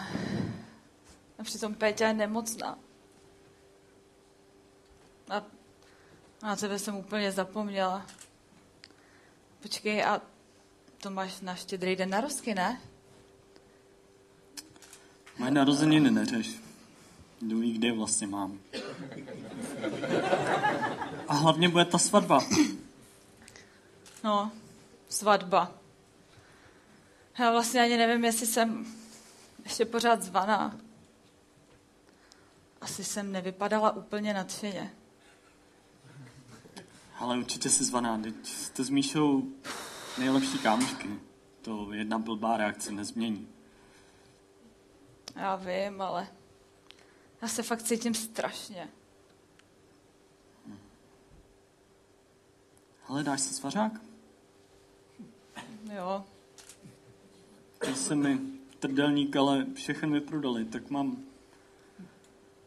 a 1.39 1.43
přitom 1.43 1.75
Péťa 1.75 2.07
je 2.07 2.13
nemocná. 2.13 2.77
A 5.29 5.43
na 6.43 6.55
tebe 6.55 6.79
jsem 6.79 6.95
úplně 6.95 7.31
zapomněla. 7.31 8.05
Počkej, 9.61 10.03
a 10.03 10.21
to 11.01 11.09
máš 11.09 11.41
na 11.41 11.55
štědrý 11.55 11.95
den 11.95 12.09
narozky, 12.09 12.55
ne? 12.55 12.81
Moje 15.37 15.51
narozeniny 15.51 16.11
neřeš. 16.11 16.59
Kdo 17.39 17.57
ví, 17.57 17.73
kdy 17.73 17.87
je 17.87 17.93
vlastně 17.93 18.27
mám. 18.27 18.59
A 21.27 21.33
hlavně 21.33 21.69
bude 21.69 21.85
ta 21.85 21.97
svatba. 21.97 22.39
No, 24.23 24.51
svatba. 25.09 25.71
Já 27.39 27.51
vlastně 27.51 27.81
ani 27.81 27.97
nevím, 27.97 28.25
jestli 28.25 28.47
jsem 28.47 28.95
ještě 29.63 29.85
pořád 29.85 30.21
zvaná. 30.21 30.77
Asi 32.81 33.03
jsem 33.03 33.31
nevypadala 33.31 33.91
úplně 33.91 34.33
nadšeně. 34.33 34.93
Ale 37.19 37.37
určitě 37.37 37.69
jsi 37.69 37.83
zvaná, 37.83 38.17
teď 38.17 38.47
jste 38.47 38.83
s 38.83 38.89
Míšou 38.89 39.43
nejlepší 40.17 40.59
kámošky. 40.59 41.19
To 41.61 41.93
jedna 41.93 42.19
blbá 42.19 42.57
reakce 42.57 42.91
nezmění. 42.91 43.47
Já 45.35 45.55
vím, 45.55 46.01
ale 46.01 46.27
já 47.41 47.47
se 47.47 47.63
fakt 47.63 47.83
cítím 47.83 48.13
strašně. 48.13 48.89
Ale 53.07 53.23
dáš 53.23 53.41
si 53.41 53.53
svařák? 53.53 53.91
Jo, 55.95 56.25
se 57.97 58.15
mi 58.15 58.39
trdelník, 58.79 59.35
ale 59.35 59.65
všechny 59.73 60.09
vyprodali, 60.09 60.65
tak 60.65 60.89
mám 60.89 61.17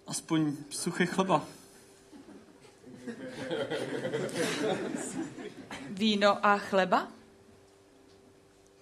aspoň 0.07 0.53
suchý 0.71 1.07
chleba. 1.07 1.47
víno 5.91 6.47
a 6.47 6.59
chleba? 6.59 7.09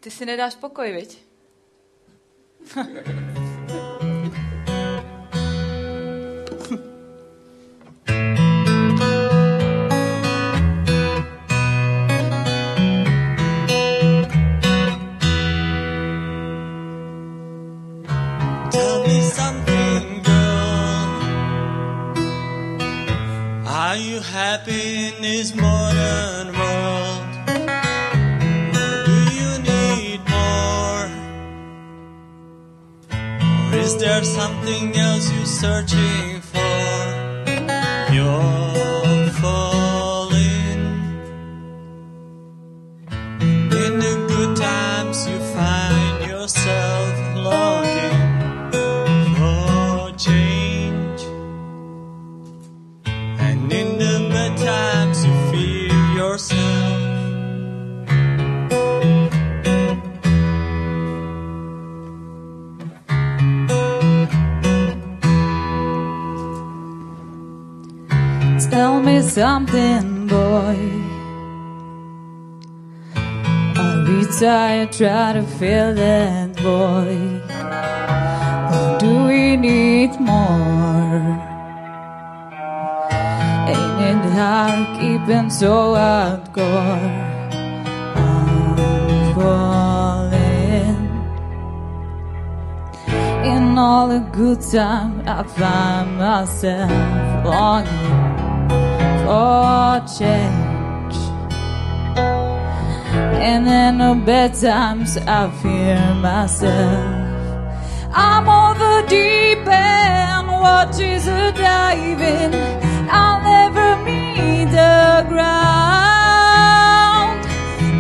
Ty 0.01 0.11
si 0.11 0.27
nedáš 0.27 0.55
pokoj, 0.55 0.93
viď? 0.93 1.19
Tired 74.37 74.93
trying 74.93 75.43
to 75.43 75.51
fill 75.59 75.95
that 75.95 76.61
void? 76.61 77.43
Or 78.71 78.99
do 79.01 79.25
we 79.25 79.57
need 79.57 80.21
more? 80.21 81.25
Ain't 83.67 84.25
it 84.27 84.33
hard 84.33 85.01
keeping 85.01 85.49
so 85.51 85.95
hardcore? 85.95 87.11
I'm 88.15 89.35
falling 89.35 90.99
in 93.45 93.79
all 93.79 94.09
the 94.09 94.21
good 94.31 94.61
time 94.61 95.23
I 95.27 95.43
find 95.43 96.19
myself 96.19 96.91
longing 97.45 98.29
for 99.25 100.07
change. 100.17 100.68
And 103.41 103.69
in 103.69 103.99
the 103.99 104.15
bad 104.27 104.55
times 104.55 105.17
I 105.17 105.49
fear 105.63 106.15
myself. 106.15 107.15
I'm 108.13 108.49
over 108.49 109.07
deep 109.07 109.65
end, 109.67 110.49
watches 110.49 111.29
a 111.29 111.53
diving. 111.53 112.53
I'll 113.09 113.41
never 113.41 113.97
meet 114.05 114.65
the 114.73 115.25
ground. 115.29 115.49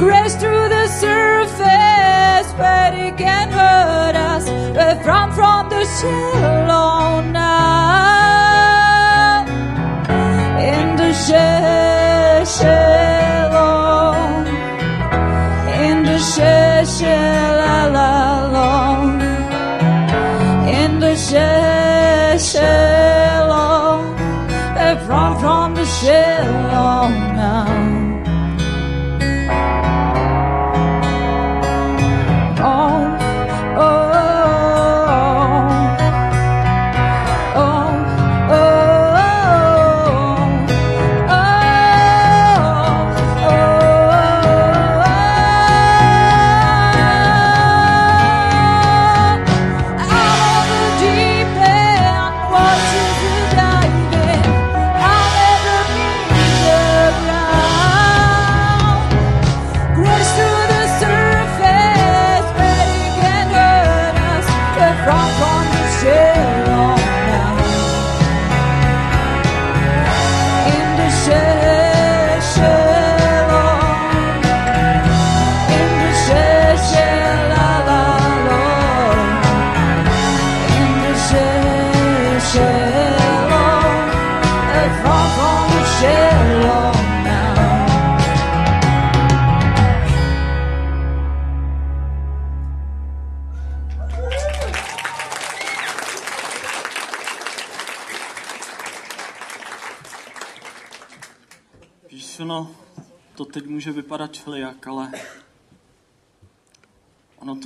Crash 0.00 0.34
through 0.40 0.68
the 0.68 0.86
surface, 0.88 2.52
but 2.58 2.94
it 2.94 3.16
can 3.16 3.48
hurt 3.50 4.16
us. 4.16 4.44
We're 4.76 5.00
from 5.04 5.30
from 5.32 5.68
the 5.70 5.84
shallow 6.00 7.20
now. 7.20 7.86
In 10.58 10.96
the 10.96 11.12
sha- 11.12 12.44
shell 16.98 17.60
all 17.74 17.94
alone 18.50 19.20
in 20.68 20.98
the 20.98 21.14
shade. 21.14 22.77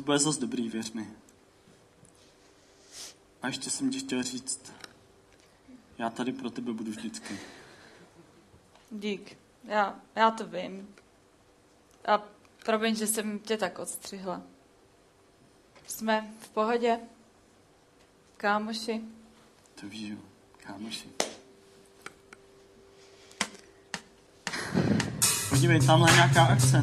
To 0.03 0.07
bude 0.07 0.19
zas 0.19 0.37
dobrý, 0.37 0.69
věř 0.69 0.93
mi. 0.93 1.09
A 3.43 3.47
ještě 3.47 3.71
jsem 3.71 3.91
ti 3.91 3.99
chtěl 3.99 4.23
říct, 4.23 4.73
já 5.99 6.11
tady 6.11 6.33
pro 6.33 6.51
tebe 6.51 6.73
budu 6.73 6.91
vždycky. 6.91 7.39
Dík. 8.91 9.39
Já, 9.65 10.01
já 10.17 10.31
to 10.31 10.47
vím. 10.47 10.95
A 12.07 12.23
promiň, 12.65 12.97
že 12.97 13.07
jsem 13.07 13.39
tě 13.39 13.57
tak 13.57 13.79
odstřihla. 13.79 14.43
Jsme 15.87 16.35
v 16.41 16.49
pohodě? 16.49 16.99
Kámoši? 18.37 19.01
To 19.81 19.89
víš, 19.89 20.11
jo, 20.11 20.17
kámoši. 20.57 21.09
Podívej, 25.49 25.87
tamhle 25.87 26.13
nějaká 26.13 26.45
akce. 26.45 26.83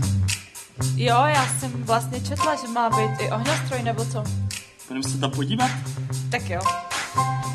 Jo, 0.95 1.23
já 1.25 1.47
jsem 1.59 1.71
vlastně 1.83 2.21
četla, 2.21 2.55
že 2.55 2.67
má 2.67 2.89
být 2.89 3.11
i 3.19 3.31
ohňostroj 3.31 3.83
nebo 3.83 4.05
co. 4.05 4.23
Půjdeme 4.87 5.09
se 5.09 5.17
tam 5.17 5.31
podívat? 5.31 5.71
Tak 6.31 6.49
jo. 6.49 6.61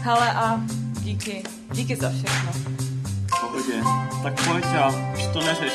Hele 0.02 0.32
a 0.32 0.60
díky. 1.00 1.42
Díky 1.72 1.96
za 1.96 2.10
všechno. 2.10 2.52
Pohodě. 3.40 3.82
Tak 4.22 4.44
pojď 4.44 4.64
a 4.64 4.88
už 4.88 5.26
to 5.32 5.40
neřeš. 5.42 5.72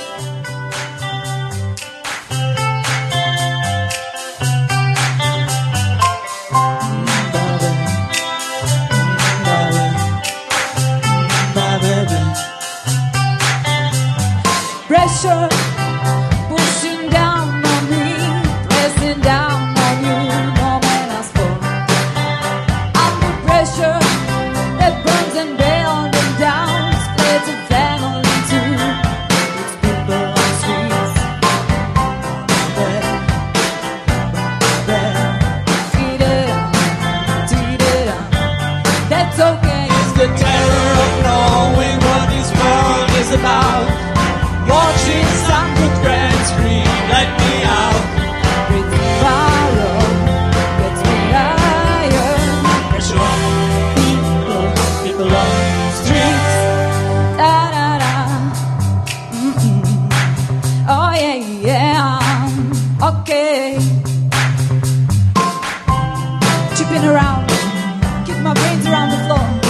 My 68.41 68.53
brains 68.53 68.85
around 68.85 69.09
the 69.11 69.17
floor. 69.25 69.68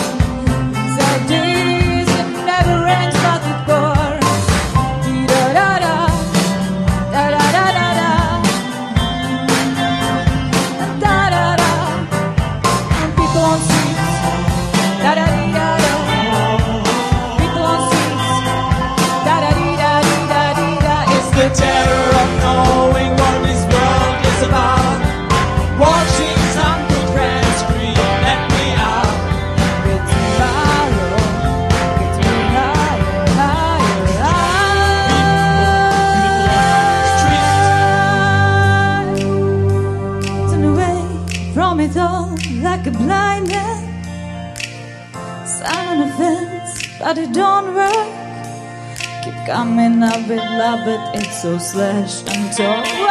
but 47.10 47.18
it 47.18 47.34
don't 47.34 47.74
work. 47.74 48.08
Keep 49.24 49.34
coming 49.48 50.04
up 50.04 50.28
with 50.28 50.46
love, 50.62 50.86
but 50.86 51.16
it's 51.16 51.42
so 51.42 51.58
slash 51.58 52.22
and 52.28 52.56
talk. 52.56 53.09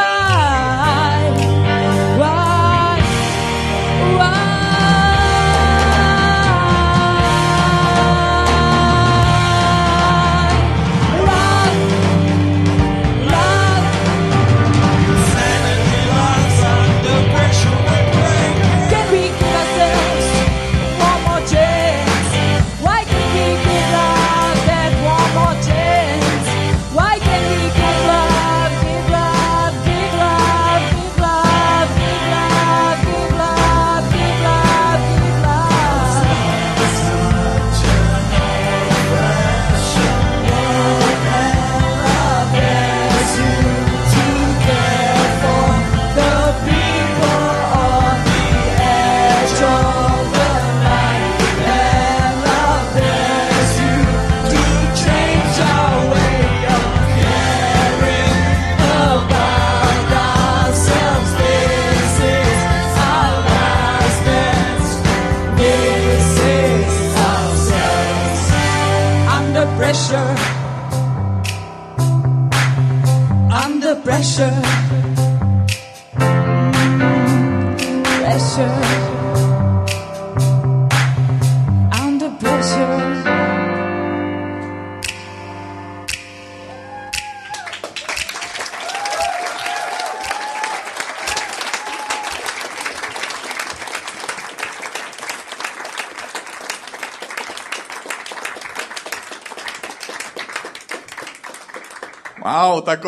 Pressure. 70.08 70.47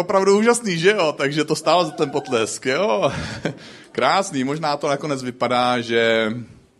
Opravdu 0.00 0.38
úžasný, 0.38 0.78
že 0.78 0.90
jo? 0.90 1.14
Takže 1.16 1.44
to 1.44 1.56
stálo 1.56 1.84
za 1.84 1.90
ten 1.90 2.10
potlesk, 2.10 2.66
jo? 2.66 3.12
Krásný, 3.92 4.44
možná 4.44 4.76
to 4.76 4.88
nakonec 4.88 5.22
vypadá, 5.22 5.80
že 5.80 6.32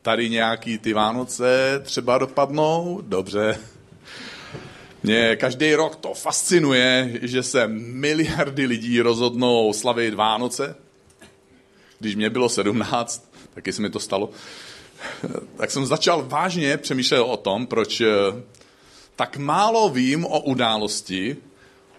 tady 0.03 0.31
nějaký 0.31 0.79
ty 0.79 0.93
Vánoce 0.93 1.81
třeba 1.85 2.19
dopadnou, 2.19 3.01
dobře. 3.03 3.59
Mě 5.03 5.37
každý 5.37 5.75
rok 5.75 5.97
to 5.97 6.15
fascinuje, 6.15 7.19
že 7.23 7.43
se 7.43 7.69
miliardy 7.69 8.67
lidí 8.67 9.01
rozhodnou 9.01 9.73
slavit 9.73 10.15
Vánoce. 10.15 10.77
Když 11.99 12.15
mě 12.15 12.31
bylo 12.31 12.49
17, 12.49 13.33
taky 13.55 13.73
se 13.73 13.83
mi 13.83 13.91
to 13.91 14.01
stalo, 14.01 14.31
tak 15.57 15.71
jsem 15.71 15.87
začal 15.87 16.25
vážně 16.29 16.77
přemýšlet 16.77 17.21
o 17.21 17.37
tom, 17.37 17.67
proč 17.67 18.01
eh, 18.01 18.09
tak 19.17 19.37
málo 19.37 19.89
vím 19.89 20.25
o 20.25 20.41
události, 20.41 21.37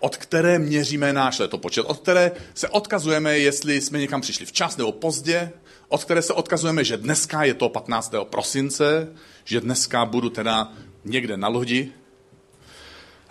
od 0.01 0.17
které 0.17 0.59
měříme 0.59 1.13
náš 1.13 1.39
letopočet, 1.39 1.85
od 1.85 1.99
které 1.99 2.31
se 2.53 2.69
odkazujeme, 2.69 3.37
jestli 3.37 3.81
jsme 3.81 3.99
někam 3.99 4.21
přišli 4.21 4.45
včas 4.45 4.77
nebo 4.77 4.91
pozdě, 4.91 5.51
od 5.87 6.03
které 6.03 6.21
se 6.21 6.33
odkazujeme, 6.33 6.83
že 6.83 6.97
dneska 6.97 7.43
je 7.43 7.53
to 7.53 7.69
15. 7.69 8.13
prosince, 8.23 9.07
že 9.45 9.61
dneska 9.61 10.05
budu 10.05 10.29
teda 10.29 10.71
někde 11.05 11.37
na 11.37 11.47
lodi. 11.47 11.91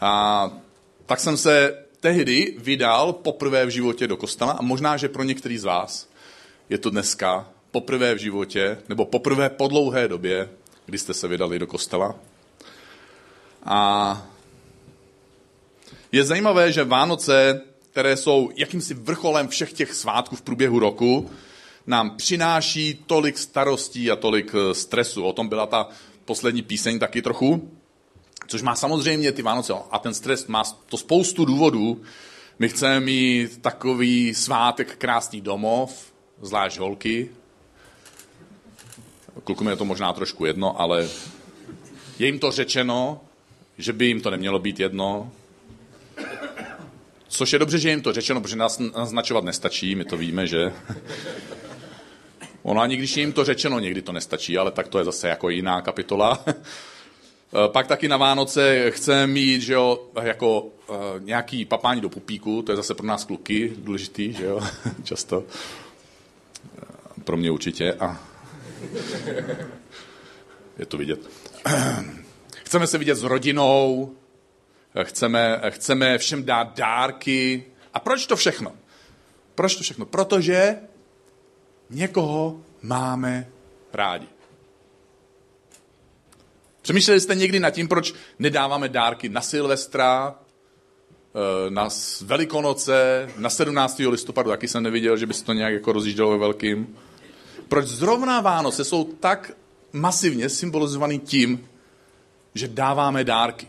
A 0.00 0.50
tak 1.06 1.20
jsem 1.20 1.36
se 1.36 1.84
tehdy 2.00 2.56
vydal 2.58 3.12
poprvé 3.12 3.66
v 3.66 3.68
životě 3.68 4.06
do 4.06 4.16
kostela 4.16 4.52
a 4.52 4.62
možná, 4.62 4.96
že 4.96 5.08
pro 5.08 5.22
některý 5.22 5.58
z 5.58 5.64
vás 5.64 6.08
je 6.68 6.78
to 6.78 6.90
dneska 6.90 7.48
poprvé 7.70 8.14
v 8.14 8.18
životě, 8.18 8.78
nebo 8.88 9.04
poprvé 9.04 9.48
po 9.48 9.68
dlouhé 9.68 10.08
době, 10.08 10.48
kdy 10.86 10.98
jste 10.98 11.14
se 11.14 11.28
vydali 11.28 11.58
do 11.58 11.66
kostela. 11.66 12.14
A 13.64 14.26
je 16.12 16.24
zajímavé, 16.24 16.72
že 16.72 16.84
Vánoce, 16.84 17.60
které 17.90 18.16
jsou 18.16 18.50
jakýmsi 18.56 18.94
vrcholem 18.94 19.48
všech 19.48 19.72
těch 19.72 19.94
svátků 19.94 20.36
v 20.36 20.42
průběhu 20.42 20.78
roku, 20.78 21.30
nám 21.86 22.16
přináší 22.16 23.04
tolik 23.06 23.38
starostí 23.38 24.10
a 24.10 24.16
tolik 24.16 24.54
eh, 24.54 24.74
stresu. 24.74 25.24
O 25.24 25.32
tom 25.32 25.48
byla 25.48 25.66
ta 25.66 25.88
poslední 26.24 26.62
píseň 26.62 26.98
taky 26.98 27.22
trochu. 27.22 27.70
Což 28.46 28.62
má 28.62 28.76
samozřejmě 28.76 29.32
ty 29.32 29.42
Vánoce 29.42 29.72
a 29.90 29.98
ten 29.98 30.14
stres 30.14 30.46
má 30.46 30.62
to 30.86 30.96
spoustu 30.96 31.44
důvodů. 31.44 32.02
My 32.58 32.68
chceme 32.68 33.00
mít 33.00 33.62
takový 33.62 34.34
svátek 34.34 34.96
krásný 34.96 35.40
domov, 35.40 36.12
zvlášť 36.42 36.78
holky. 36.78 37.30
Klukům 39.44 39.68
je 39.68 39.76
to 39.76 39.84
možná 39.84 40.12
trošku 40.12 40.46
jedno, 40.46 40.80
ale 40.80 41.08
je 42.18 42.26
jim 42.26 42.38
to 42.38 42.50
řečeno, 42.50 43.20
že 43.78 43.92
by 43.92 44.06
jim 44.06 44.20
to 44.20 44.30
nemělo 44.30 44.58
být 44.58 44.80
jedno, 44.80 45.32
Což 47.30 47.52
je 47.52 47.58
dobře, 47.58 47.78
že 47.78 47.90
jim 47.90 48.02
to 48.02 48.12
řečeno, 48.12 48.40
protože 48.40 48.56
nás 48.56 48.78
naznačovat 48.78 49.44
nestačí, 49.44 49.94
my 49.94 50.04
to 50.04 50.16
víme, 50.16 50.46
že? 50.46 50.72
Ono 52.62 52.80
ani 52.80 52.96
když 52.96 53.16
jim 53.16 53.32
to 53.32 53.44
řečeno, 53.44 53.78
někdy 53.78 54.02
to 54.02 54.12
nestačí, 54.12 54.58
ale 54.58 54.70
tak 54.70 54.88
to 54.88 54.98
je 54.98 55.04
zase 55.04 55.28
jako 55.28 55.48
jiná 55.48 55.80
kapitola. 55.80 56.44
Pak 57.66 57.86
taky 57.86 58.08
na 58.08 58.16
Vánoce 58.16 58.90
chceme 58.90 59.26
mít, 59.26 59.62
že 59.62 59.72
jo, 59.72 60.06
jako 60.22 60.60
uh, 60.60 60.96
nějaký 61.18 61.64
papání 61.64 62.00
do 62.00 62.08
pupíku, 62.08 62.62
to 62.62 62.72
je 62.72 62.76
zase 62.76 62.94
pro 62.94 63.06
nás 63.06 63.24
kluky 63.24 63.72
důležitý, 63.76 64.32
že 64.32 64.44
jo, 64.44 64.60
často. 65.04 65.44
Pro 67.24 67.36
mě 67.36 67.50
určitě 67.50 67.92
a 67.92 68.20
je 70.78 70.86
to 70.86 70.96
vidět. 70.96 71.20
Chceme 72.64 72.86
se 72.86 72.98
vidět 72.98 73.14
s 73.14 73.22
rodinou, 73.22 74.10
chceme, 75.02 75.60
chceme 75.68 76.18
všem 76.18 76.44
dát 76.44 76.76
dárky. 76.76 77.64
A 77.94 78.00
proč 78.00 78.26
to 78.26 78.36
všechno? 78.36 78.72
Proč 79.54 79.76
to 79.76 79.82
všechno? 79.82 80.06
Protože 80.06 80.76
někoho 81.90 82.60
máme 82.82 83.48
rádi. 83.92 84.26
Přemýšleli 86.82 87.20
jste 87.20 87.34
někdy 87.34 87.60
nad 87.60 87.70
tím, 87.70 87.88
proč 87.88 88.14
nedáváme 88.38 88.88
dárky 88.88 89.28
na 89.28 89.40
Silvestra, 89.40 90.34
eh, 91.66 91.70
na 91.70 91.88
Velikonoce, 92.20 93.28
na 93.36 93.50
17. 93.50 94.08
listopadu, 94.08 94.50
taky 94.50 94.68
jsem 94.68 94.82
neviděl, 94.82 95.16
že 95.16 95.26
by 95.26 95.34
se 95.34 95.44
to 95.44 95.52
nějak 95.52 95.72
jako 95.72 95.92
rozjíždělo 95.92 96.30
ve 96.30 96.38
velkým. 96.38 96.96
Proč 97.68 97.86
zrovna 97.86 98.40
Vánoce 98.40 98.84
jsou 98.84 99.04
tak 99.04 99.52
masivně 99.92 100.48
symbolizovaný 100.48 101.18
tím, 101.18 101.68
že 102.54 102.68
dáváme 102.68 103.24
dárky? 103.24 103.68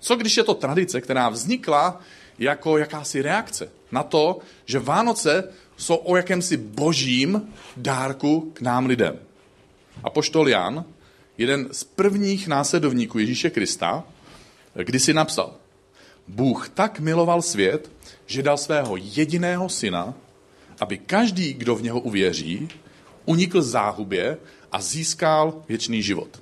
Co 0.00 0.16
když 0.16 0.36
je 0.36 0.44
to 0.44 0.54
tradice, 0.54 1.00
která 1.00 1.28
vznikla 1.28 2.00
jako 2.38 2.78
jakási 2.78 3.22
reakce 3.22 3.70
na 3.92 4.02
to, 4.02 4.38
že 4.64 4.78
Vánoce 4.78 5.52
jsou 5.76 5.96
o 5.96 6.16
jakémsi 6.16 6.56
božím 6.56 7.52
dárku 7.76 8.50
k 8.52 8.60
nám 8.60 8.86
lidem. 8.86 9.18
A 10.04 10.10
poštol 10.10 10.48
Jan, 10.48 10.84
jeden 11.38 11.68
z 11.72 11.84
prvních 11.84 12.48
následovníků 12.48 13.18
Ježíše 13.18 13.50
Krista, 13.50 14.04
kdy 14.74 15.00
si 15.00 15.14
napsal, 15.14 15.54
Bůh 16.28 16.68
tak 16.68 17.00
miloval 17.00 17.42
svět, 17.42 17.90
že 18.26 18.42
dal 18.42 18.56
svého 18.56 18.96
jediného 18.96 19.68
syna, 19.68 20.14
aby 20.80 20.98
každý, 20.98 21.52
kdo 21.52 21.76
v 21.76 21.82
něho 21.82 22.00
uvěří, 22.00 22.68
unikl 23.24 23.62
záhubě 23.62 24.36
a 24.72 24.80
získal 24.80 25.62
věčný 25.68 26.02
život 26.02 26.40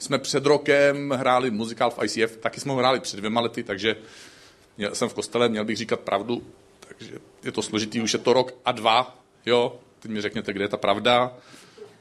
jsme 0.00 0.18
před 0.18 0.46
rokem 0.46 1.10
hráli 1.10 1.50
muzikál 1.50 1.90
v 1.90 2.04
ICF, 2.04 2.36
taky 2.36 2.60
jsme 2.60 2.72
ho 2.72 2.78
hráli 2.78 3.00
před 3.00 3.16
dvěma 3.16 3.40
lety, 3.40 3.62
takže 3.62 3.96
jsem 4.92 5.08
v 5.08 5.14
kostele, 5.14 5.48
měl 5.48 5.64
bych 5.64 5.76
říkat 5.76 6.00
pravdu, 6.00 6.42
takže 6.98 7.18
je 7.44 7.52
to 7.52 7.62
složitý, 7.62 8.00
už 8.00 8.12
je 8.12 8.18
to 8.18 8.32
rok 8.32 8.54
a 8.64 8.72
dva, 8.72 9.18
jo, 9.46 9.76
teď 10.00 10.10
mi 10.10 10.20
řekněte, 10.20 10.52
kde 10.52 10.64
je 10.64 10.68
ta 10.68 10.76
pravda, 10.76 11.36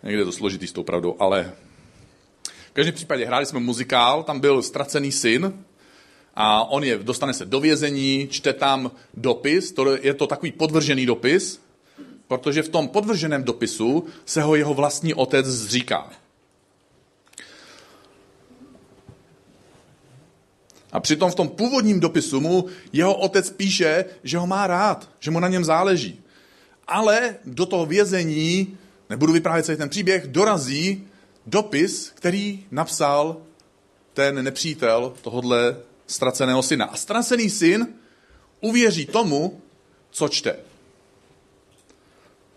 někde 0.03 0.21
je 0.21 0.25
to 0.25 0.31
složitý 0.31 0.67
s 0.67 0.71
tou 0.71 0.83
pravdou, 0.83 1.15
ale 1.19 1.53
v 2.69 2.73
každém 2.73 2.95
případě 2.95 3.25
hráli 3.25 3.45
jsme 3.45 3.59
muzikál, 3.59 4.23
tam 4.23 4.39
byl 4.39 4.61
ztracený 4.61 5.11
syn 5.11 5.63
a 6.35 6.63
on 6.63 6.83
je, 6.83 6.97
dostane 6.97 7.33
se 7.33 7.45
do 7.45 7.59
vězení, 7.59 8.27
čte 8.31 8.53
tam 8.53 8.91
dopis, 9.13 9.71
to 9.71 9.97
je 10.01 10.13
to 10.13 10.27
takový 10.27 10.51
podvržený 10.51 11.05
dopis, 11.05 11.61
protože 12.27 12.63
v 12.63 12.69
tom 12.69 12.87
podvrženém 12.87 13.43
dopisu 13.43 14.05
se 14.25 14.41
ho 14.41 14.55
jeho 14.55 14.73
vlastní 14.73 15.13
otec 15.13 15.45
zříká. 15.45 16.09
A 20.91 20.99
přitom 20.99 21.31
v 21.31 21.35
tom 21.35 21.49
původním 21.49 21.99
dopisu 21.99 22.39
mu 22.39 22.65
jeho 22.93 23.15
otec 23.15 23.49
píše, 23.49 24.05
že 24.23 24.37
ho 24.37 24.47
má 24.47 24.67
rád, 24.67 25.09
že 25.19 25.31
mu 25.31 25.39
na 25.39 25.47
něm 25.47 25.65
záleží. 25.65 26.21
Ale 26.87 27.35
do 27.45 27.65
toho 27.65 27.85
vězení, 27.85 28.77
nebudu 29.09 29.33
vyprávět 29.33 29.65
celý 29.65 29.77
ten 29.77 29.89
příběh, 29.89 30.27
dorazí 30.27 31.07
dopis, 31.45 32.11
který 32.15 32.65
napsal 32.71 33.37
ten 34.13 34.43
nepřítel 34.43 35.13
tohodle 35.21 35.77
ztraceného 36.07 36.63
syna. 36.63 36.85
A 36.85 36.97
ztracený 36.97 37.49
syn 37.49 37.87
uvěří 38.61 39.05
tomu, 39.05 39.61
co 40.11 40.27
čte. 40.27 40.55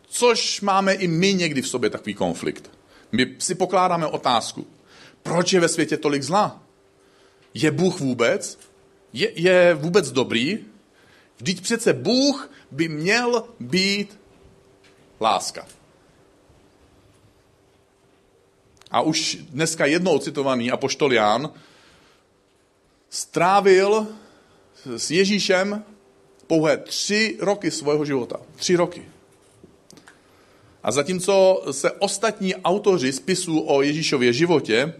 Což 0.09 0.61
máme 0.61 0.95
i 0.95 1.09
my 1.09 1.35
někdy 1.35 1.63
v 1.63 1.69
sobě 1.69 1.91
takový 1.91 2.15
konflikt. 2.15 2.71
My 3.13 3.37
si 3.39 3.55
pokládáme 3.55 4.07
otázku, 4.07 4.67
proč 5.23 5.53
je 5.53 5.61
ve 5.61 5.69
světě 5.69 5.97
tolik 5.97 6.23
zla? 6.23 6.62
Je 7.55 7.71
Bůh 7.71 8.01
vůbec? 8.01 8.59
Je, 9.13 9.41
je 9.41 9.75
vůbec 9.75 10.13
dobrý? 10.13 10.59
Vždyť 11.37 11.61
přece 11.61 11.93
Bůh 11.93 12.51
by 12.71 12.89
měl 12.89 13.45
být 13.61 14.19
láska. 15.21 15.67
A 18.91 19.01
už 19.01 19.39
dneska 19.51 19.87
jednou 19.87 20.19
citovaný 20.19 20.71
apoštol 20.71 21.13
Jan 21.13 21.53
strávil 23.11 24.07
s 24.97 25.11
Ježíšem 25.11 25.85
pouhé 26.47 26.77
tři 26.77 27.37
roky 27.41 27.71
svého 27.71 28.05
života. 28.05 28.37
Tři 28.57 28.77
roky. 28.77 29.09
A 30.83 30.93
zatímco 30.93 31.65
se 31.71 31.91
ostatní 31.91 32.55
autoři 32.55 33.13
spisů 33.13 33.61
o 33.61 33.83
Ježíšově 33.83 34.33
životě 34.33 34.95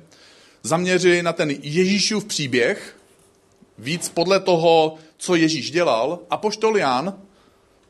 zaměřili 0.63 1.23
na 1.23 1.33
ten 1.33 1.51
Ježíšův 1.51 2.25
příběh, 2.25 2.97
víc 3.79 4.09
podle 4.09 4.41
toho, 4.41 4.97
co 5.17 5.35
Ježíš 5.35 5.71
dělal, 5.71 6.19
a 6.31 6.37
poštol 6.37 6.77
Jan 6.79 7.19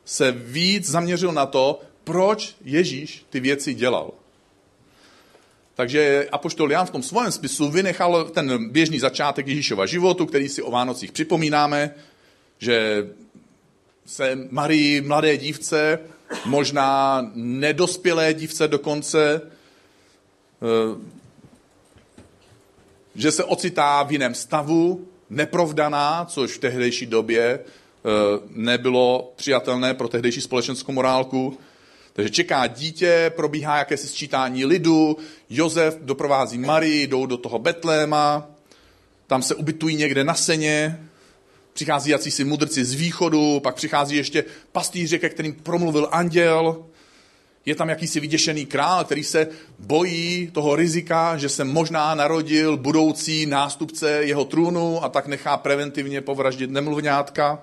se 0.05 0.33
víc 0.33 0.91
zaměřil 0.91 1.33
na 1.33 1.47
to, 1.47 1.81
proč 2.05 2.55
Ježíš 2.65 3.25
ty 3.31 3.41
věci 3.41 3.75
dělal. 3.75 4.11
Takže 5.75 6.29
apoštol 6.33 6.73
Jan 6.73 6.87
v 6.87 6.91
tom 6.91 7.03
svém 7.03 7.33
spisu 7.33 7.71
vynechal 7.71 8.25
ten 8.25 8.71
běžný 8.71 8.99
začátek 8.99 9.47
Ježíšova 9.47 9.87
životu, 9.87 10.27
který 10.27 10.49
si 10.49 10.63
o 10.63 10.71
Vánocích 10.71 11.13
připomínáme, 11.13 11.95
že 12.59 13.07
se 14.07 14.39
Marii, 14.51 15.01
mladé 15.01 15.37
dívce, 15.37 15.99
možná 16.45 17.23
nedospělé 17.35 18.35
dívce 18.35 18.69
dokonce, 18.69 19.41
eh, 20.63 21.22
že 23.15 23.33
se 23.33 23.45
ocitá 23.45 24.03
v 24.03 24.13
jiném 24.13 24.35
stavu, 24.35 25.07
neprovdaná, 25.31 26.25
což 26.25 26.53
v 26.53 26.59
tehdejší 26.59 27.07
době 27.07 27.43
eh, 27.45 27.61
nebylo 28.49 29.33
přijatelné 29.37 29.95
pro 29.95 30.09
tehdejší 30.09 30.41
společenskou 30.41 30.93
morálku. 30.93 31.59
Takže 32.13 32.31
čeká 32.31 32.67
dítě, 32.67 33.33
probíhá 33.37 33.79
jakési 33.79 34.09
sčítání 34.09 34.65
lidu, 34.65 35.17
Josef 35.51 35.99
doprovází 36.01 36.59
Marii, 36.59 37.07
jdou 37.07 37.27
do 37.27 37.37
toho 37.37 37.59
Betléma, 37.59 38.47
tam 39.27 39.43
se 39.43 39.55
ubytují 39.55 39.97
někde 39.97 40.25
na 40.25 40.35
seně, 40.35 41.09
přichází 41.73 42.11
jacísi 42.11 42.45
mudrci 42.45 42.85
z 42.85 42.95
východu, 42.95 43.61
pak 43.61 43.75
přichází 43.75 44.17
ještě 44.17 44.45
pastýři, 44.73 45.19
ke 45.19 45.29
kterým 45.29 45.55
promluvil 45.55 46.09
anděl, 46.11 46.85
je 47.67 47.75
tam 47.75 47.89
jakýsi 47.89 48.21
vyděšený 48.21 48.67
král, 48.67 49.05
který 49.05 49.25
se 49.25 49.49
bojí 49.79 50.51
toho 50.53 50.77
rizika, 50.77 51.37
že 51.37 51.49
se 51.49 51.65
možná 51.65 52.15
narodil 52.15 52.77
budoucí 52.77 53.47
nástupce 53.47 54.11
jeho 54.11 54.45
trůnu 54.45 55.05
a 55.05 55.09
tak 55.09 55.27
nechá 55.27 55.57
preventivně 55.57 56.21
povraždit 56.21 56.71
nemluvňátka. 56.71 57.63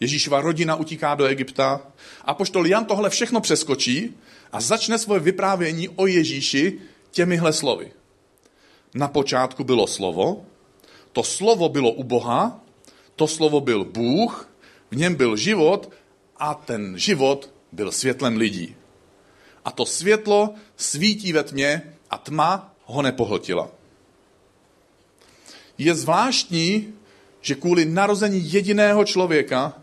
Ježíšova 0.00 0.40
rodina 0.40 0.76
utíká 0.76 1.14
do 1.14 1.24
Egypta. 1.24 1.80
A 2.24 2.34
poštol 2.34 2.66
Jan 2.66 2.84
tohle 2.84 3.10
všechno 3.10 3.40
přeskočí 3.40 4.14
a 4.52 4.60
začne 4.60 4.98
svoje 4.98 5.20
vyprávění 5.20 5.88
o 5.88 6.06
Ježíši 6.06 6.78
těmihle 7.10 7.52
slovy. 7.52 7.92
Na 8.94 9.08
počátku 9.08 9.64
bylo 9.64 9.86
slovo, 9.86 10.44
to 11.12 11.22
slovo 11.22 11.68
bylo 11.68 11.90
u 11.90 12.04
Boha, 12.04 12.60
to 13.16 13.26
slovo 13.26 13.60
byl 13.60 13.84
Bůh, 13.84 14.48
v 14.90 14.96
něm 14.96 15.14
byl 15.14 15.36
život 15.36 15.90
a 16.36 16.54
ten 16.54 16.98
život 16.98 17.55
byl 17.72 17.92
světlem 17.92 18.36
lidí. 18.36 18.76
A 19.64 19.70
to 19.70 19.86
světlo 19.86 20.54
svítí 20.76 21.32
ve 21.32 21.42
tmě 21.42 21.94
a 22.10 22.18
tma 22.18 22.74
ho 22.84 23.02
nepohltila. 23.02 23.70
Je 25.78 25.94
zvláštní, 25.94 26.94
že 27.40 27.54
kvůli 27.54 27.84
narození 27.84 28.52
jediného 28.52 29.04
člověka 29.04 29.74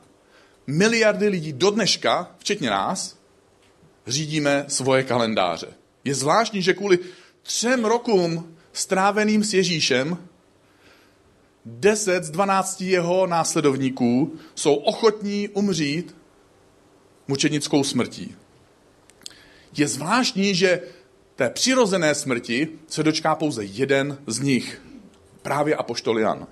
miliardy 0.67 1.27
lidí 1.27 1.53
do 1.53 1.69
dneška, 1.69 2.36
včetně 2.38 2.69
nás, 2.69 3.17
řídíme 4.07 4.65
svoje 4.67 5.03
kalendáře. 5.03 5.67
Je 6.03 6.15
zvláštní, 6.15 6.61
že 6.61 6.73
kvůli 6.73 6.99
třem 7.41 7.86
rokům 7.86 8.55
stráveným 8.73 9.43
s 9.43 9.53
Ježíšem 9.53 10.17
10 11.65 12.23
z 12.23 12.29
12 12.29 12.81
jeho 12.81 13.27
následovníků 13.27 14.36
jsou 14.55 14.75
ochotní 14.75 15.49
umřít 15.49 16.15
mučenickou 17.28 17.84
smrtí. 17.84 18.36
Je 19.78 19.88
zvláštní, 19.88 20.55
že 20.55 20.82
té 21.36 21.49
přirozené 21.49 22.15
smrti 22.15 22.67
se 22.88 23.03
dočká 23.03 23.36
pouze 23.36 23.63
jeden 23.63 24.17
z 24.28 24.39
nich, 24.39 24.82
právě 25.41 25.76
Apoštol 25.76 26.19
Jan. 26.19 26.47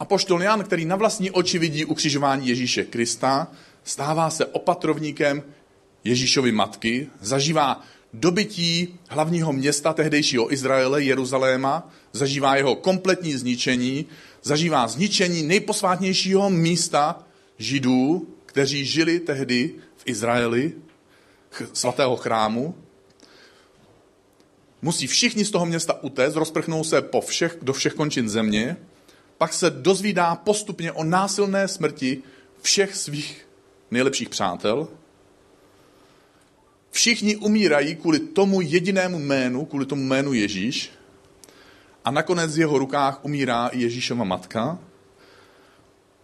Apoštol 0.00 0.42
Jan, 0.42 0.64
který 0.64 0.84
na 0.84 0.96
vlastní 0.96 1.30
oči 1.30 1.58
vidí 1.58 1.84
ukřižování 1.84 2.48
Ježíše 2.48 2.84
Krista, 2.84 3.48
stává 3.84 4.30
se 4.30 4.46
opatrovníkem 4.46 5.42
Ježíšovy 6.04 6.52
matky, 6.52 7.08
zažívá 7.20 7.80
dobytí 8.12 8.98
hlavního 9.08 9.52
města 9.52 9.92
tehdejšího 9.92 10.52
Izraele, 10.52 11.02
Jeruzaléma, 11.02 11.90
zažívá 12.12 12.56
jeho 12.56 12.76
kompletní 12.76 13.32
zničení, 13.32 14.06
zažívá 14.42 14.88
zničení 14.88 15.42
nejposvátnějšího 15.42 16.50
místa 16.50 17.24
židů, 17.58 18.28
kteří 18.52 18.84
žili 18.84 19.20
tehdy 19.20 19.74
v 19.96 20.02
Izraeli, 20.06 20.72
svatého 21.72 22.16
chrámu. 22.16 22.74
Musí 24.82 25.06
všichni 25.06 25.44
z 25.44 25.50
toho 25.50 25.66
města 25.66 26.02
utéct, 26.02 26.36
rozprchnou 26.36 26.84
se 26.84 27.02
po 27.02 27.20
všech, 27.20 27.58
do 27.62 27.72
všech 27.72 27.94
končin 27.94 28.28
země, 28.28 28.76
pak 29.38 29.52
se 29.52 29.70
dozvídá 29.70 30.36
postupně 30.36 30.92
o 30.92 31.04
násilné 31.04 31.68
smrti 31.68 32.22
všech 32.62 32.96
svých 32.96 33.48
nejlepších 33.90 34.28
přátel. 34.28 34.88
Všichni 36.90 37.36
umírají 37.36 37.96
kvůli 37.96 38.18
tomu 38.18 38.60
jedinému 38.60 39.18
jménu, 39.18 39.64
kvůli 39.64 39.86
tomu 39.86 40.02
jménu 40.02 40.32
Ježíš. 40.32 40.90
A 42.04 42.10
nakonec 42.10 42.56
v 42.56 42.58
jeho 42.58 42.78
rukách 42.78 43.24
umírá 43.24 43.66
i 43.68 43.80
Ježíšova 43.80 44.24
matka. 44.24 44.78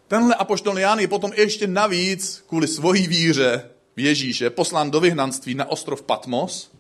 Tenhle 0.09 0.35
apoštol 0.35 0.79
Jan 0.79 0.99
je 1.01 1.09
potom 1.09 1.33
ještě 1.37 1.67
navíc 1.67 2.45
kvůli 2.47 2.69
svojí 2.69 3.09
víře 3.09 3.71
v 3.97 4.01
Ježíše 4.01 4.51
poslán 4.51 4.91
do 4.91 5.01
vyhnanství 5.01 5.55
na 5.55 5.71
ostrov 5.71 6.03
Patmos 6.03 6.71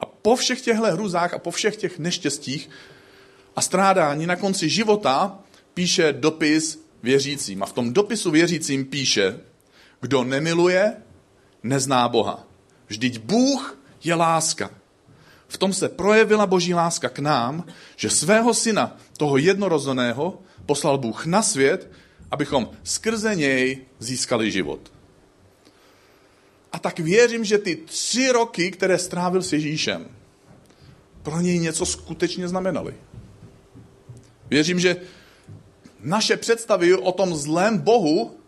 a 0.00 0.06
po 0.06 0.36
všech 0.36 0.60
těchto 0.60 0.86
hruzách 0.86 1.34
a 1.34 1.38
po 1.38 1.50
všech 1.50 1.76
těch 1.76 1.98
neštěstích 1.98 2.70
a 3.56 3.60
strádání 3.60 4.26
na 4.26 4.36
konci 4.36 4.68
života 4.68 5.38
píše 5.74 6.12
dopis 6.12 6.84
věřícím. 7.02 7.62
A 7.62 7.66
v 7.66 7.72
tom 7.72 7.92
dopisu 7.92 8.30
věřícím 8.30 8.84
píše, 8.84 9.40
kdo 10.00 10.24
nemiluje, 10.24 10.96
nezná 11.62 12.08
Boha. 12.08 12.46
Vždyť 12.86 13.18
Bůh 13.18 13.78
je 14.04 14.14
láska. 14.14 14.70
V 15.48 15.58
tom 15.58 15.72
se 15.72 15.88
projevila 15.88 16.46
boží 16.46 16.74
láska 16.74 17.08
k 17.08 17.18
nám, 17.18 17.64
že 17.96 18.10
svého 18.10 18.54
syna, 18.54 18.96
toho 19.16 19.36
jednorozeného, 19.36 20.38
poslal 20.66 20.98
Bůh 20.98 21.26
na 21.26 21.42
svět, 21.42 21.90
abychom 22.30 22.70
skrze 22.82 23.34
něj 23.34 23.86
získali 23.98 24.50
život. 24.50 24.92
A 26.72 26.78
tak 26.78 26.98
věřím, 26.98 27.44
že 27.44 27.58
ty 27.58 27.76
tři 27.76 28.28
roky, 28.28 28.70
které 28.70 28.98
strávil 28.98 29.42
s 29.42 29.52
Ježíšem, 29.52 30.08
pro 31.22 31.40
něj 31.40 31.58
něco 31.58 31.86
skutečně 31.86 32.48
znamenaly. 32.48 32.94
Věřím, 34.50 34.80
že 34.80 34.96
naše 36.00 36.36
představy 36.36 36.94
o 36.94 37.12
tom 37.12 37.34
zlém 37.34 37.78
Bohu 37.78 38.38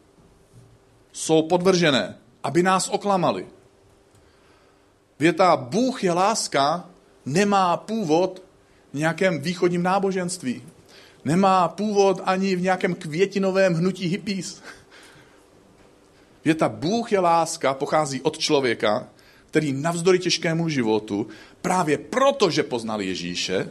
jsou 1.12 1.43
podvržené, 1.43 2.18
aby 2.43 2.62
nás 2.62 2.89
oklamali. 2.89 3.47
Věta 5.18 5.57
Bůh 5.57 6.05
je 6.05 6.12
láska 6.12 6.91
nemá 7.26 7.76
původ 7.76 8.43
v 8.93 8.99
nějakém 8.99 9.41
východním 9.41 9.83
náboženství. 9.83 10.62
Nemá 11.29 11.68
původ 11.68 12.20
ani 12.24 12.57
v 12.57 12.62
nějakém 12.62 12.95
květinovém 12.95 13.74
hnutí 13.74 14.07
hippies. 14.07 14.62
Věta 16.45 16.68
Bůh 16.68 17.12
je 17.12 17.20
láska 17.20 17.74
pochází 17.74 18.20
od 18.20 18.39
člověka, 18.39 19.09
který 19.47 19.72
navzdory 19.72 20.18
těžkému 20.18 20.68
životu, 20.68 21.26
právě 21.62 21.99
proto, 21.99 22.51
že 22.51 22.62
poznal 22.62 23.01
Ježíše, 23.01 23.70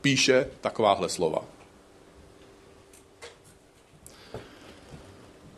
píše 0.00 0.46
takováhle 0.60 1.08
slova. 1.08 1.44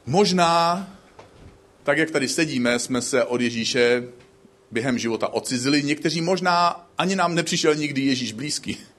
Možná, 0.07 0.89
tak 1.83 1.99
jak 1.99 2.11
tady 2.11 2.29
sedíme, 2.29 2.79
jsme 2.79 3.03
se 3.03 3.25
od 3.25 3.41
Ježíše 3.41 4.05
během 4.71 4.99
života 4.99 5.29
odcizili. 5.29 5.83
Někteří 5.83 6.21
možná 6.21 6.87
ani 6.99 7.17
nám 7.17 7.35
nepřišel 7.35 7.75
nikdy 7.75 8.01
Ježíš 8.01 8.33
blízký. 8.33 8.92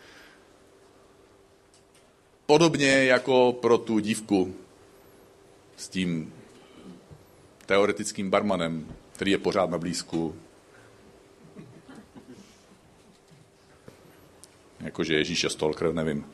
Podobně 2.45 2.87
jako 2.87 3.53
pro 3.61 3.77
tu 3.77 3.99
dívku 3.99 4.55
s 5.77 5.89
tím 5.89 6.33
teoretickým 7.65 8.29
barmanem, 8.29 8.95
který 9.11 9.31
je 9.31 9.37
pořád 9.37 9.69
na 9.69 9.77
blízku. 9.77 10.35
Jakože 14.79 15.13
Ježíš 15.13 15.43
je 15.43 15.49
stalker, 15.49 15.93
nevím. 15.93 16.25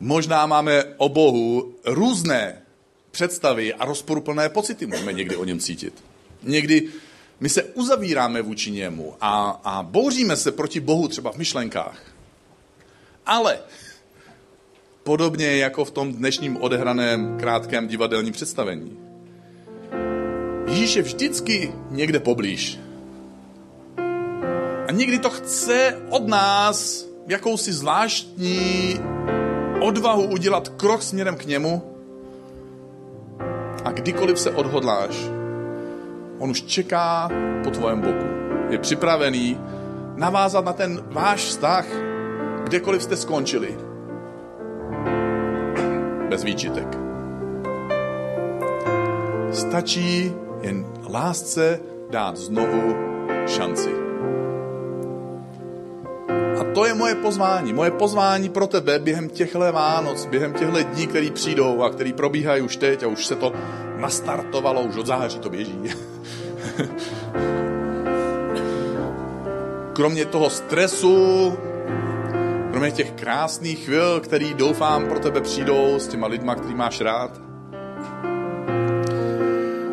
Možná 0.00 0.46
máme 0.46 0.84
o 0.96 1.08
Bohu 1.08 1.74
různé 1.84 2.62
představy 3.10 3.74
a 3.74 3.84
rozporuplné 3.84 4.48
pocity 4.48 4.86
můžeme 4.86 5.12
někdy 5.12 5.36
o 5.36 5.44
něm 5.44 5.58
cítit. 5.60 6.04
Někdy 6.42 6.88
my 7.40 7.48
se 7.48 7.62
uzavíráme 7.62 8.42
vůči 8.42 8.70
němu 8.70 9.14
a, 9.20 9.60
a 9.64 9.82
bouříme 9.82 10.36
se 10.36 10.52
proti 10.52 10.80
Bohu 10.80 11.08
třeba 11.08 11.32
v 11.32 11.36
myšlenkách. 11.36 11.98
Ale 13.26 13.58
podobně 15.02 15.56
jako 15.56 15.84
v 15.84 15.90
tom 15.90 16.12
dnešním 16.12 16.56
odehraném 16.56 17.38
krátkém 17.38 17.88
divadelním 17.88 18.32
představení. 18.32 18.98
Ježíš 20.68 20.96
je 20.96 21.02
vždycky 21.02 21.72
někde 21.90 22.20
poblíž. 22.20 22.78
A 24.88 24.92
někdy 24.92 25.18
to 25.18 25.30
chce 25.30 26.02
od 26.10 26.28
nás 26.28 27.06
jakousi 27.26 27.72
zvláštní 27.72 29.00
odvahu 29.80 30.22
udělat 30.22 30.68
krok 30.68 31.02
směrem 31.02 31.36
k 31.36 31.44
němu. 31.44 31.82
A 33.84 33.90
kdykoliv 33.90 34.38
se 34.38 34.50
odhodláš, 34.50 35.14
on 36.44 36.50
už 36.50 36.62
čeká 36.62 37.28
po 37.64 37.70
tvém 37.70 38.00
boku. 38.00 38.28
Je 38.68 38.78
připravený 38.78 39.60
navázat 40.16 40.64
na 40.64 40.72
ten 40.72 41.00
váš 41.08 41.40
vztah, 41.40 41.86
kdekoliv 42.64 43.02
jste 43.02 43.16
skončili. 43.16 43.78
Bez 46.28 46.44
výčitek. 46.44 46.98
Stačí 49.52 50.32
jen 50.60 50.86
lásce 51.08 51.80
dát 52.10 52.36
znovu 52.36 52.96
šanci. 53.46 53.90
A 56.60 56.64
to 56.74 56.84
je 56.84 56.94
moje 56.94 57.14
pozvání. 57.14 57.72
Moje 57.72 57.90
pozvání 57.90 58.48
pro 58.48 58.66
tebe 58.66 58.98
během 58.98 59.28
těchto 59.28 59.72
Vánoc, 59.72 60.26
během 60.26 60.52
těchto 60.52 60.82
dní, 60.82 61.06
které 61.06 61.30
přijdou 61.30 61.82
a 61.82 61.90
které 61.90 62.12
probíhají 62.12 62.62
už 62.62 62.76
teď 62.76 63.02
a 63.02 63.06
už 63.06 63.26
se 63.26 63.36
to 63.36 63.52
nastartovalo, 64.04 64.82
už 64.82 64.96
od 64.96 65.06
září 65.06 65.38
to 65.38 65.50
běží. 65.50 65.80
Kromě 69.92 70.24
toho 70.24 70.50
stresu, 70.50 71.52
kromě 72.70 72.90
těch 72.90 73.12
krásných 73.12 73.84
chvil, 73.84 74.20
který 74.20 74.54
doufám 74.54 75.08
pro 75.08 75.18
tebe 75.18 75.40
přijdou 75.40 75.98
s 75.98 76.08
těma 76.08 76.26
lidma, 76.26 76.54
který 76.54 76.74
máš 76.74 77.00
rád, 77.00 77.40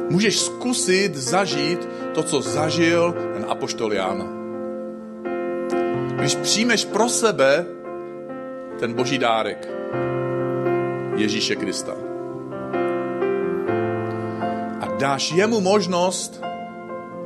můžeš 0.10 0.40
zkusit 0.40 1.16
zažít 1.16 1.90
to, 2.14 2.24
co 2.24 2.42
zažil 2.42 3.16
ten 3.34 3.46
apoštol 3.50 3.94
Jan. 3.94 4.30
Když 6.16 6.36
přijmeš 6.36 6.86
pro 6.86 7.10
sebe 7.10 7.66
ten 8.80 8.94
boží 8.94 9.18
dárek 9.18 9.68
Ježíše 11.16 11.56
Krista 11.56 12.11
dáš 15.02 15.32
jemu 15.32 15.62
možnost 15.62 16.44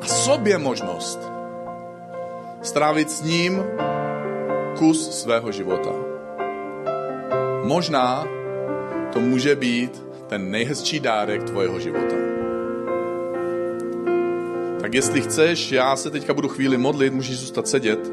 a 0.01 0.05
sobě 0.05 0.57
možnost 0.57 1.19
strávit 2.61 3.11
s 3.11 3.21
ním 3.21 3.63
kus 4.77 5.11
svého 5.11 5.51
života. 5.51 5.91
Možná 7.63 8.27
to 9.13 9.19
může 9.19 9.55
být 9.55 10.03
ten 10.27 10.51
nejhezčí 10.51 10.99
dárek 10.99 11.43
tvojeho 11.43 11.79
života. 11.79 12.15
Tak 14.81 14.93
jestli 14.93 15.21
chceš, 15.21 15.71
já 15.71 15.95
se 15.95 16.11
teďka 16.11 16.33
budu 16.33 16.47
chvíli 16.47 16.77
modlit, 16.77 17.13
můžeš 17.13 17.37
zůstat 17.37 17.67
sedět. 17.67 18.11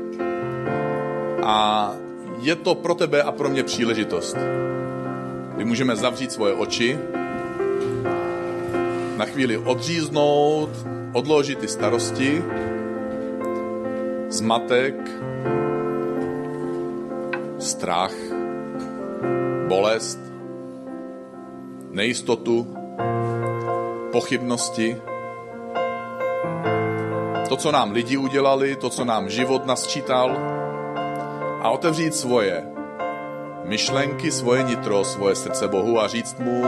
A 1.42 1.92
je 2.40 2.56
to 2.56 2.74
pro 2.74 2.94
tebe 2.94 3.22
a 3.22 3.32
pro 3.32 3.48
mě 3.48 3.62
příležitost, 3.62 4.36
kdy 5.54 5.64
můžeme 5.64 5.96
zavřít 5.96 6.32
svoje 6.32 6.54
oči, 6.54 6.98
na 9.23 9.27
chvíli 9.27 9.57
odříznout, 9.59 10.70
odložit 11.12 11.59
ty 11.59 11.68
starosti, 11.68 12.43
zmatek, 14.29 14.95
strach, 17.59 18.14
bolest, 19.68 20.18
nejistotu, 21.91 22.66
pochybnosti, 24.12 24.97
to, 27.49 27.57
co 27.57 27.73
nám 27.73 27.91
lidi 27.91 28.16
udělali, 28.16 28.77
to, 28.77 28.91
co 28.91 29.05
nám 29.05 29.31
život 29.31 29.66
nasčítal. 29.66 30.37
A 31.62 31.70
otevřít 31.70 32.14
svoje 32.14 32.64
myšlenky, 33.64 34.31
svoje 34.31 34.62
nitro, 34.62 35.05
svoje 35.05 35.35
srdce 35.35 35.68
Bohu 35.68 36.01
a 36.01 36.09
říct 36.09 36.39
mu 36.39 36.64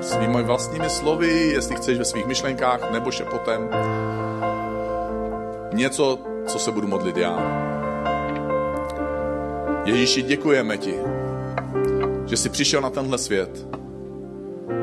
svými 0.00 0.42
vlastními 0.42 0.90
slovy, 0.90 1.50
jestli 1.52 1.76
chceš 1.76 1.98
ve 1.98 2.04
svých 2.04 2.26
myšlenkách 2.26 2.90
nebo 2.92 3.10
šepotem, 3.10 3.68
něco, 5.72 6.18
co 6.46 6.58
se 6.58 6.72
budu 6.72 6.88
modlit 6.88 7.16
já. 7.16 7.60
Ježíši, 9.84 10.22
děkujeme 10.22 10.76
ti, 10.76 10.94
že 12.26 12.36
jsi 12.36 12.48
přišel 12.48 12.80
na 12.80 12.90
tenhle 12.90 13.18
svět. 13.18 13.66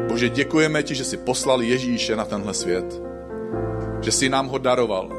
Bože, 0.07 0.29
děkujeme 0.29 0.83
ti, 0.83 0.95
že 0.95 1.03
jsi 1.03 1.17
poslal 1.17 1.61
Ježíše 1.61 2.15
na 2.15 2.25
tenhle 2.25 2.53
svět. 2.53 3.01
Že 4.01 4.11
jsi 4.11 4.29
nám 4.29 4.47
ho 4.47 4.57
daroval. 4.57 5.09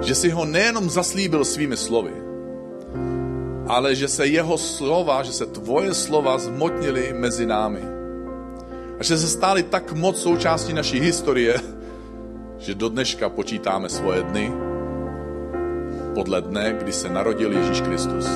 Že 0.00 0.14
jsi 0.14 0.30
ho 0.30 0.44
nejenom 0.44 0.90
zaslíbil 0.90 1.44
svými 1.44 1.76
slovy, 1.76 2.12
ale 3.66 3.94
že 3.94 4.08
se 4.08 4.26
jeho 4.26 4.58
slova, 4.58 5.22
že 5.22 5.32
se 5.32 5.46
tvoje 5.46 5.94
slova 5.94 6.38
zmotnily 6.38 7.12
mezi 7.12 7.46
námi. 7.46 7.82
A 8.98 9.02
že 9.02 9.18
se 9.18 9.28
stály 9.28 9.62
tak 9.62 9.92
moc 9.92 10.18
součástí 10.18 10.72
naší 10.72 11.00
historie, 11.00 11.60
že 12.58 12.74
do 12.74 12.88
dneška 12.88 13.28
počítáme 13.28 13.88
svoje 13.88 14.22
dny 14.22 14.52
podle 16.14 16.42
dne, 16.42 16.76
kdy 16.80 16.92
se 16.92 17.08
narodil 17.08 17.52
Ježíš 17.52 17.80
Kristus. 17.80 18.26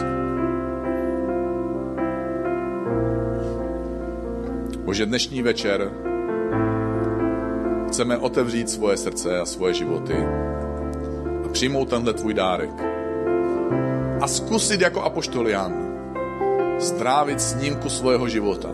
Bože, 4.84 5.06
dnešní 5.06 5.42
večer 5.42 5.92
chceme 7.88 8.18
otevřít 8.18 8.70
svoje 8.70 8.96
srdce 8.96 9.40
a 9.40 9.44
svoje 9.44 9.74
životy 9.74 10.16
a 11.44 11.48
přijmout 11.48 11.88
tenhle 11.88 12.12
tvůj 12.12 12.34
dárek. 12.34 12.97
A 14.20 14.26
zkusit 14.28 14.80
jako 14.80 15.02
apoštol 15.02 15.48
Jan 15.48 15.88
strávit 16.78 17.40
snímku 17.40 17.88
svého 17.88 18.28
života. 18.28 18.68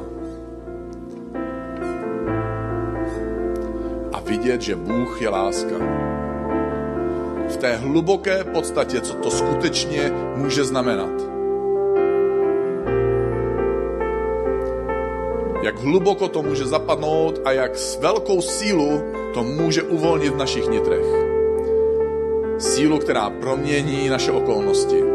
A 4.13 4.21
vidět, 4.21 4.63
že 4.63 4.77
Bůh 4.77 5.23
je 5.23 5.29
láska. 5.29 5.77
V 7.49 7.57
té 7.57 7.77
hluboké 7.77 8.45
podstatě, 8.45 9.01
co 9.01 9.15
to 9.15 9.31
skutečně 9.31 10.13
může 10.37 10.65
znamenat. 10.65 11.35
jak 15.65 15.79
hluboko 15.79 16.29
to 16.29 16.43
může 16.43 16.65
zapadnout 16.65 17.41
a 17.45 17.53
jak 17.53 17.77
s 17.77 17.97
velkou 17.97 18.41
sílu 18.41 19.03
to 19.35 19.43
může 19.45 19.83
uvolnit 19.83 20.33
v 20.33 20.37
našich 20.37 20.69
nitrech. 20.69 21.07
Sílu, 22.59 22.99
která 22.99 23.31
promění 23.31 24.09
naše 24.09 24.33
okolnosti. 24.33 25.14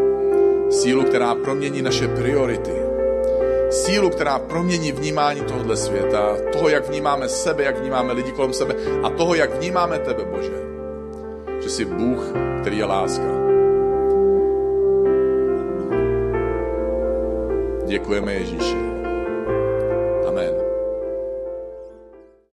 Sílu, 0.79 1.03
která 1.03 1.35
promění 1.35 1.81
naše 1.81 2.07
priority. 2.07 2.71
Sílu, 3.69 4.09
která 4.09 4.39
promění 4.39 4.91
vnímání 4.91 5.41
tohohle 5.41 5.77
světa, 5.77 6.37
toho, 6.53 6.69
jak 6.69 6.89
vnímáme 6.89 7.29
sebe, 7.29 7.63
jak 7.63 7.79
vnímáme 7.79 8.13
lidi 8.13 8.31
kolem 8.31 8.53
sebe 8.53 8.75
a 9.03 9.09
toho, 9.09 9.35
jak 9.35 9.55
vnímáme 9.55 9.99
tebe, 9.99 10.25
Bože. 10.25 10.51
Že 11.63 11.69
jsi 11.69 11.85
Bůh, 11.85 12.31
který 12.61 12.77
je 12.77 12.85
láska. 12.85 13.27
Děkujeme 17.85 18.33
Ježíši. 18.33 18.88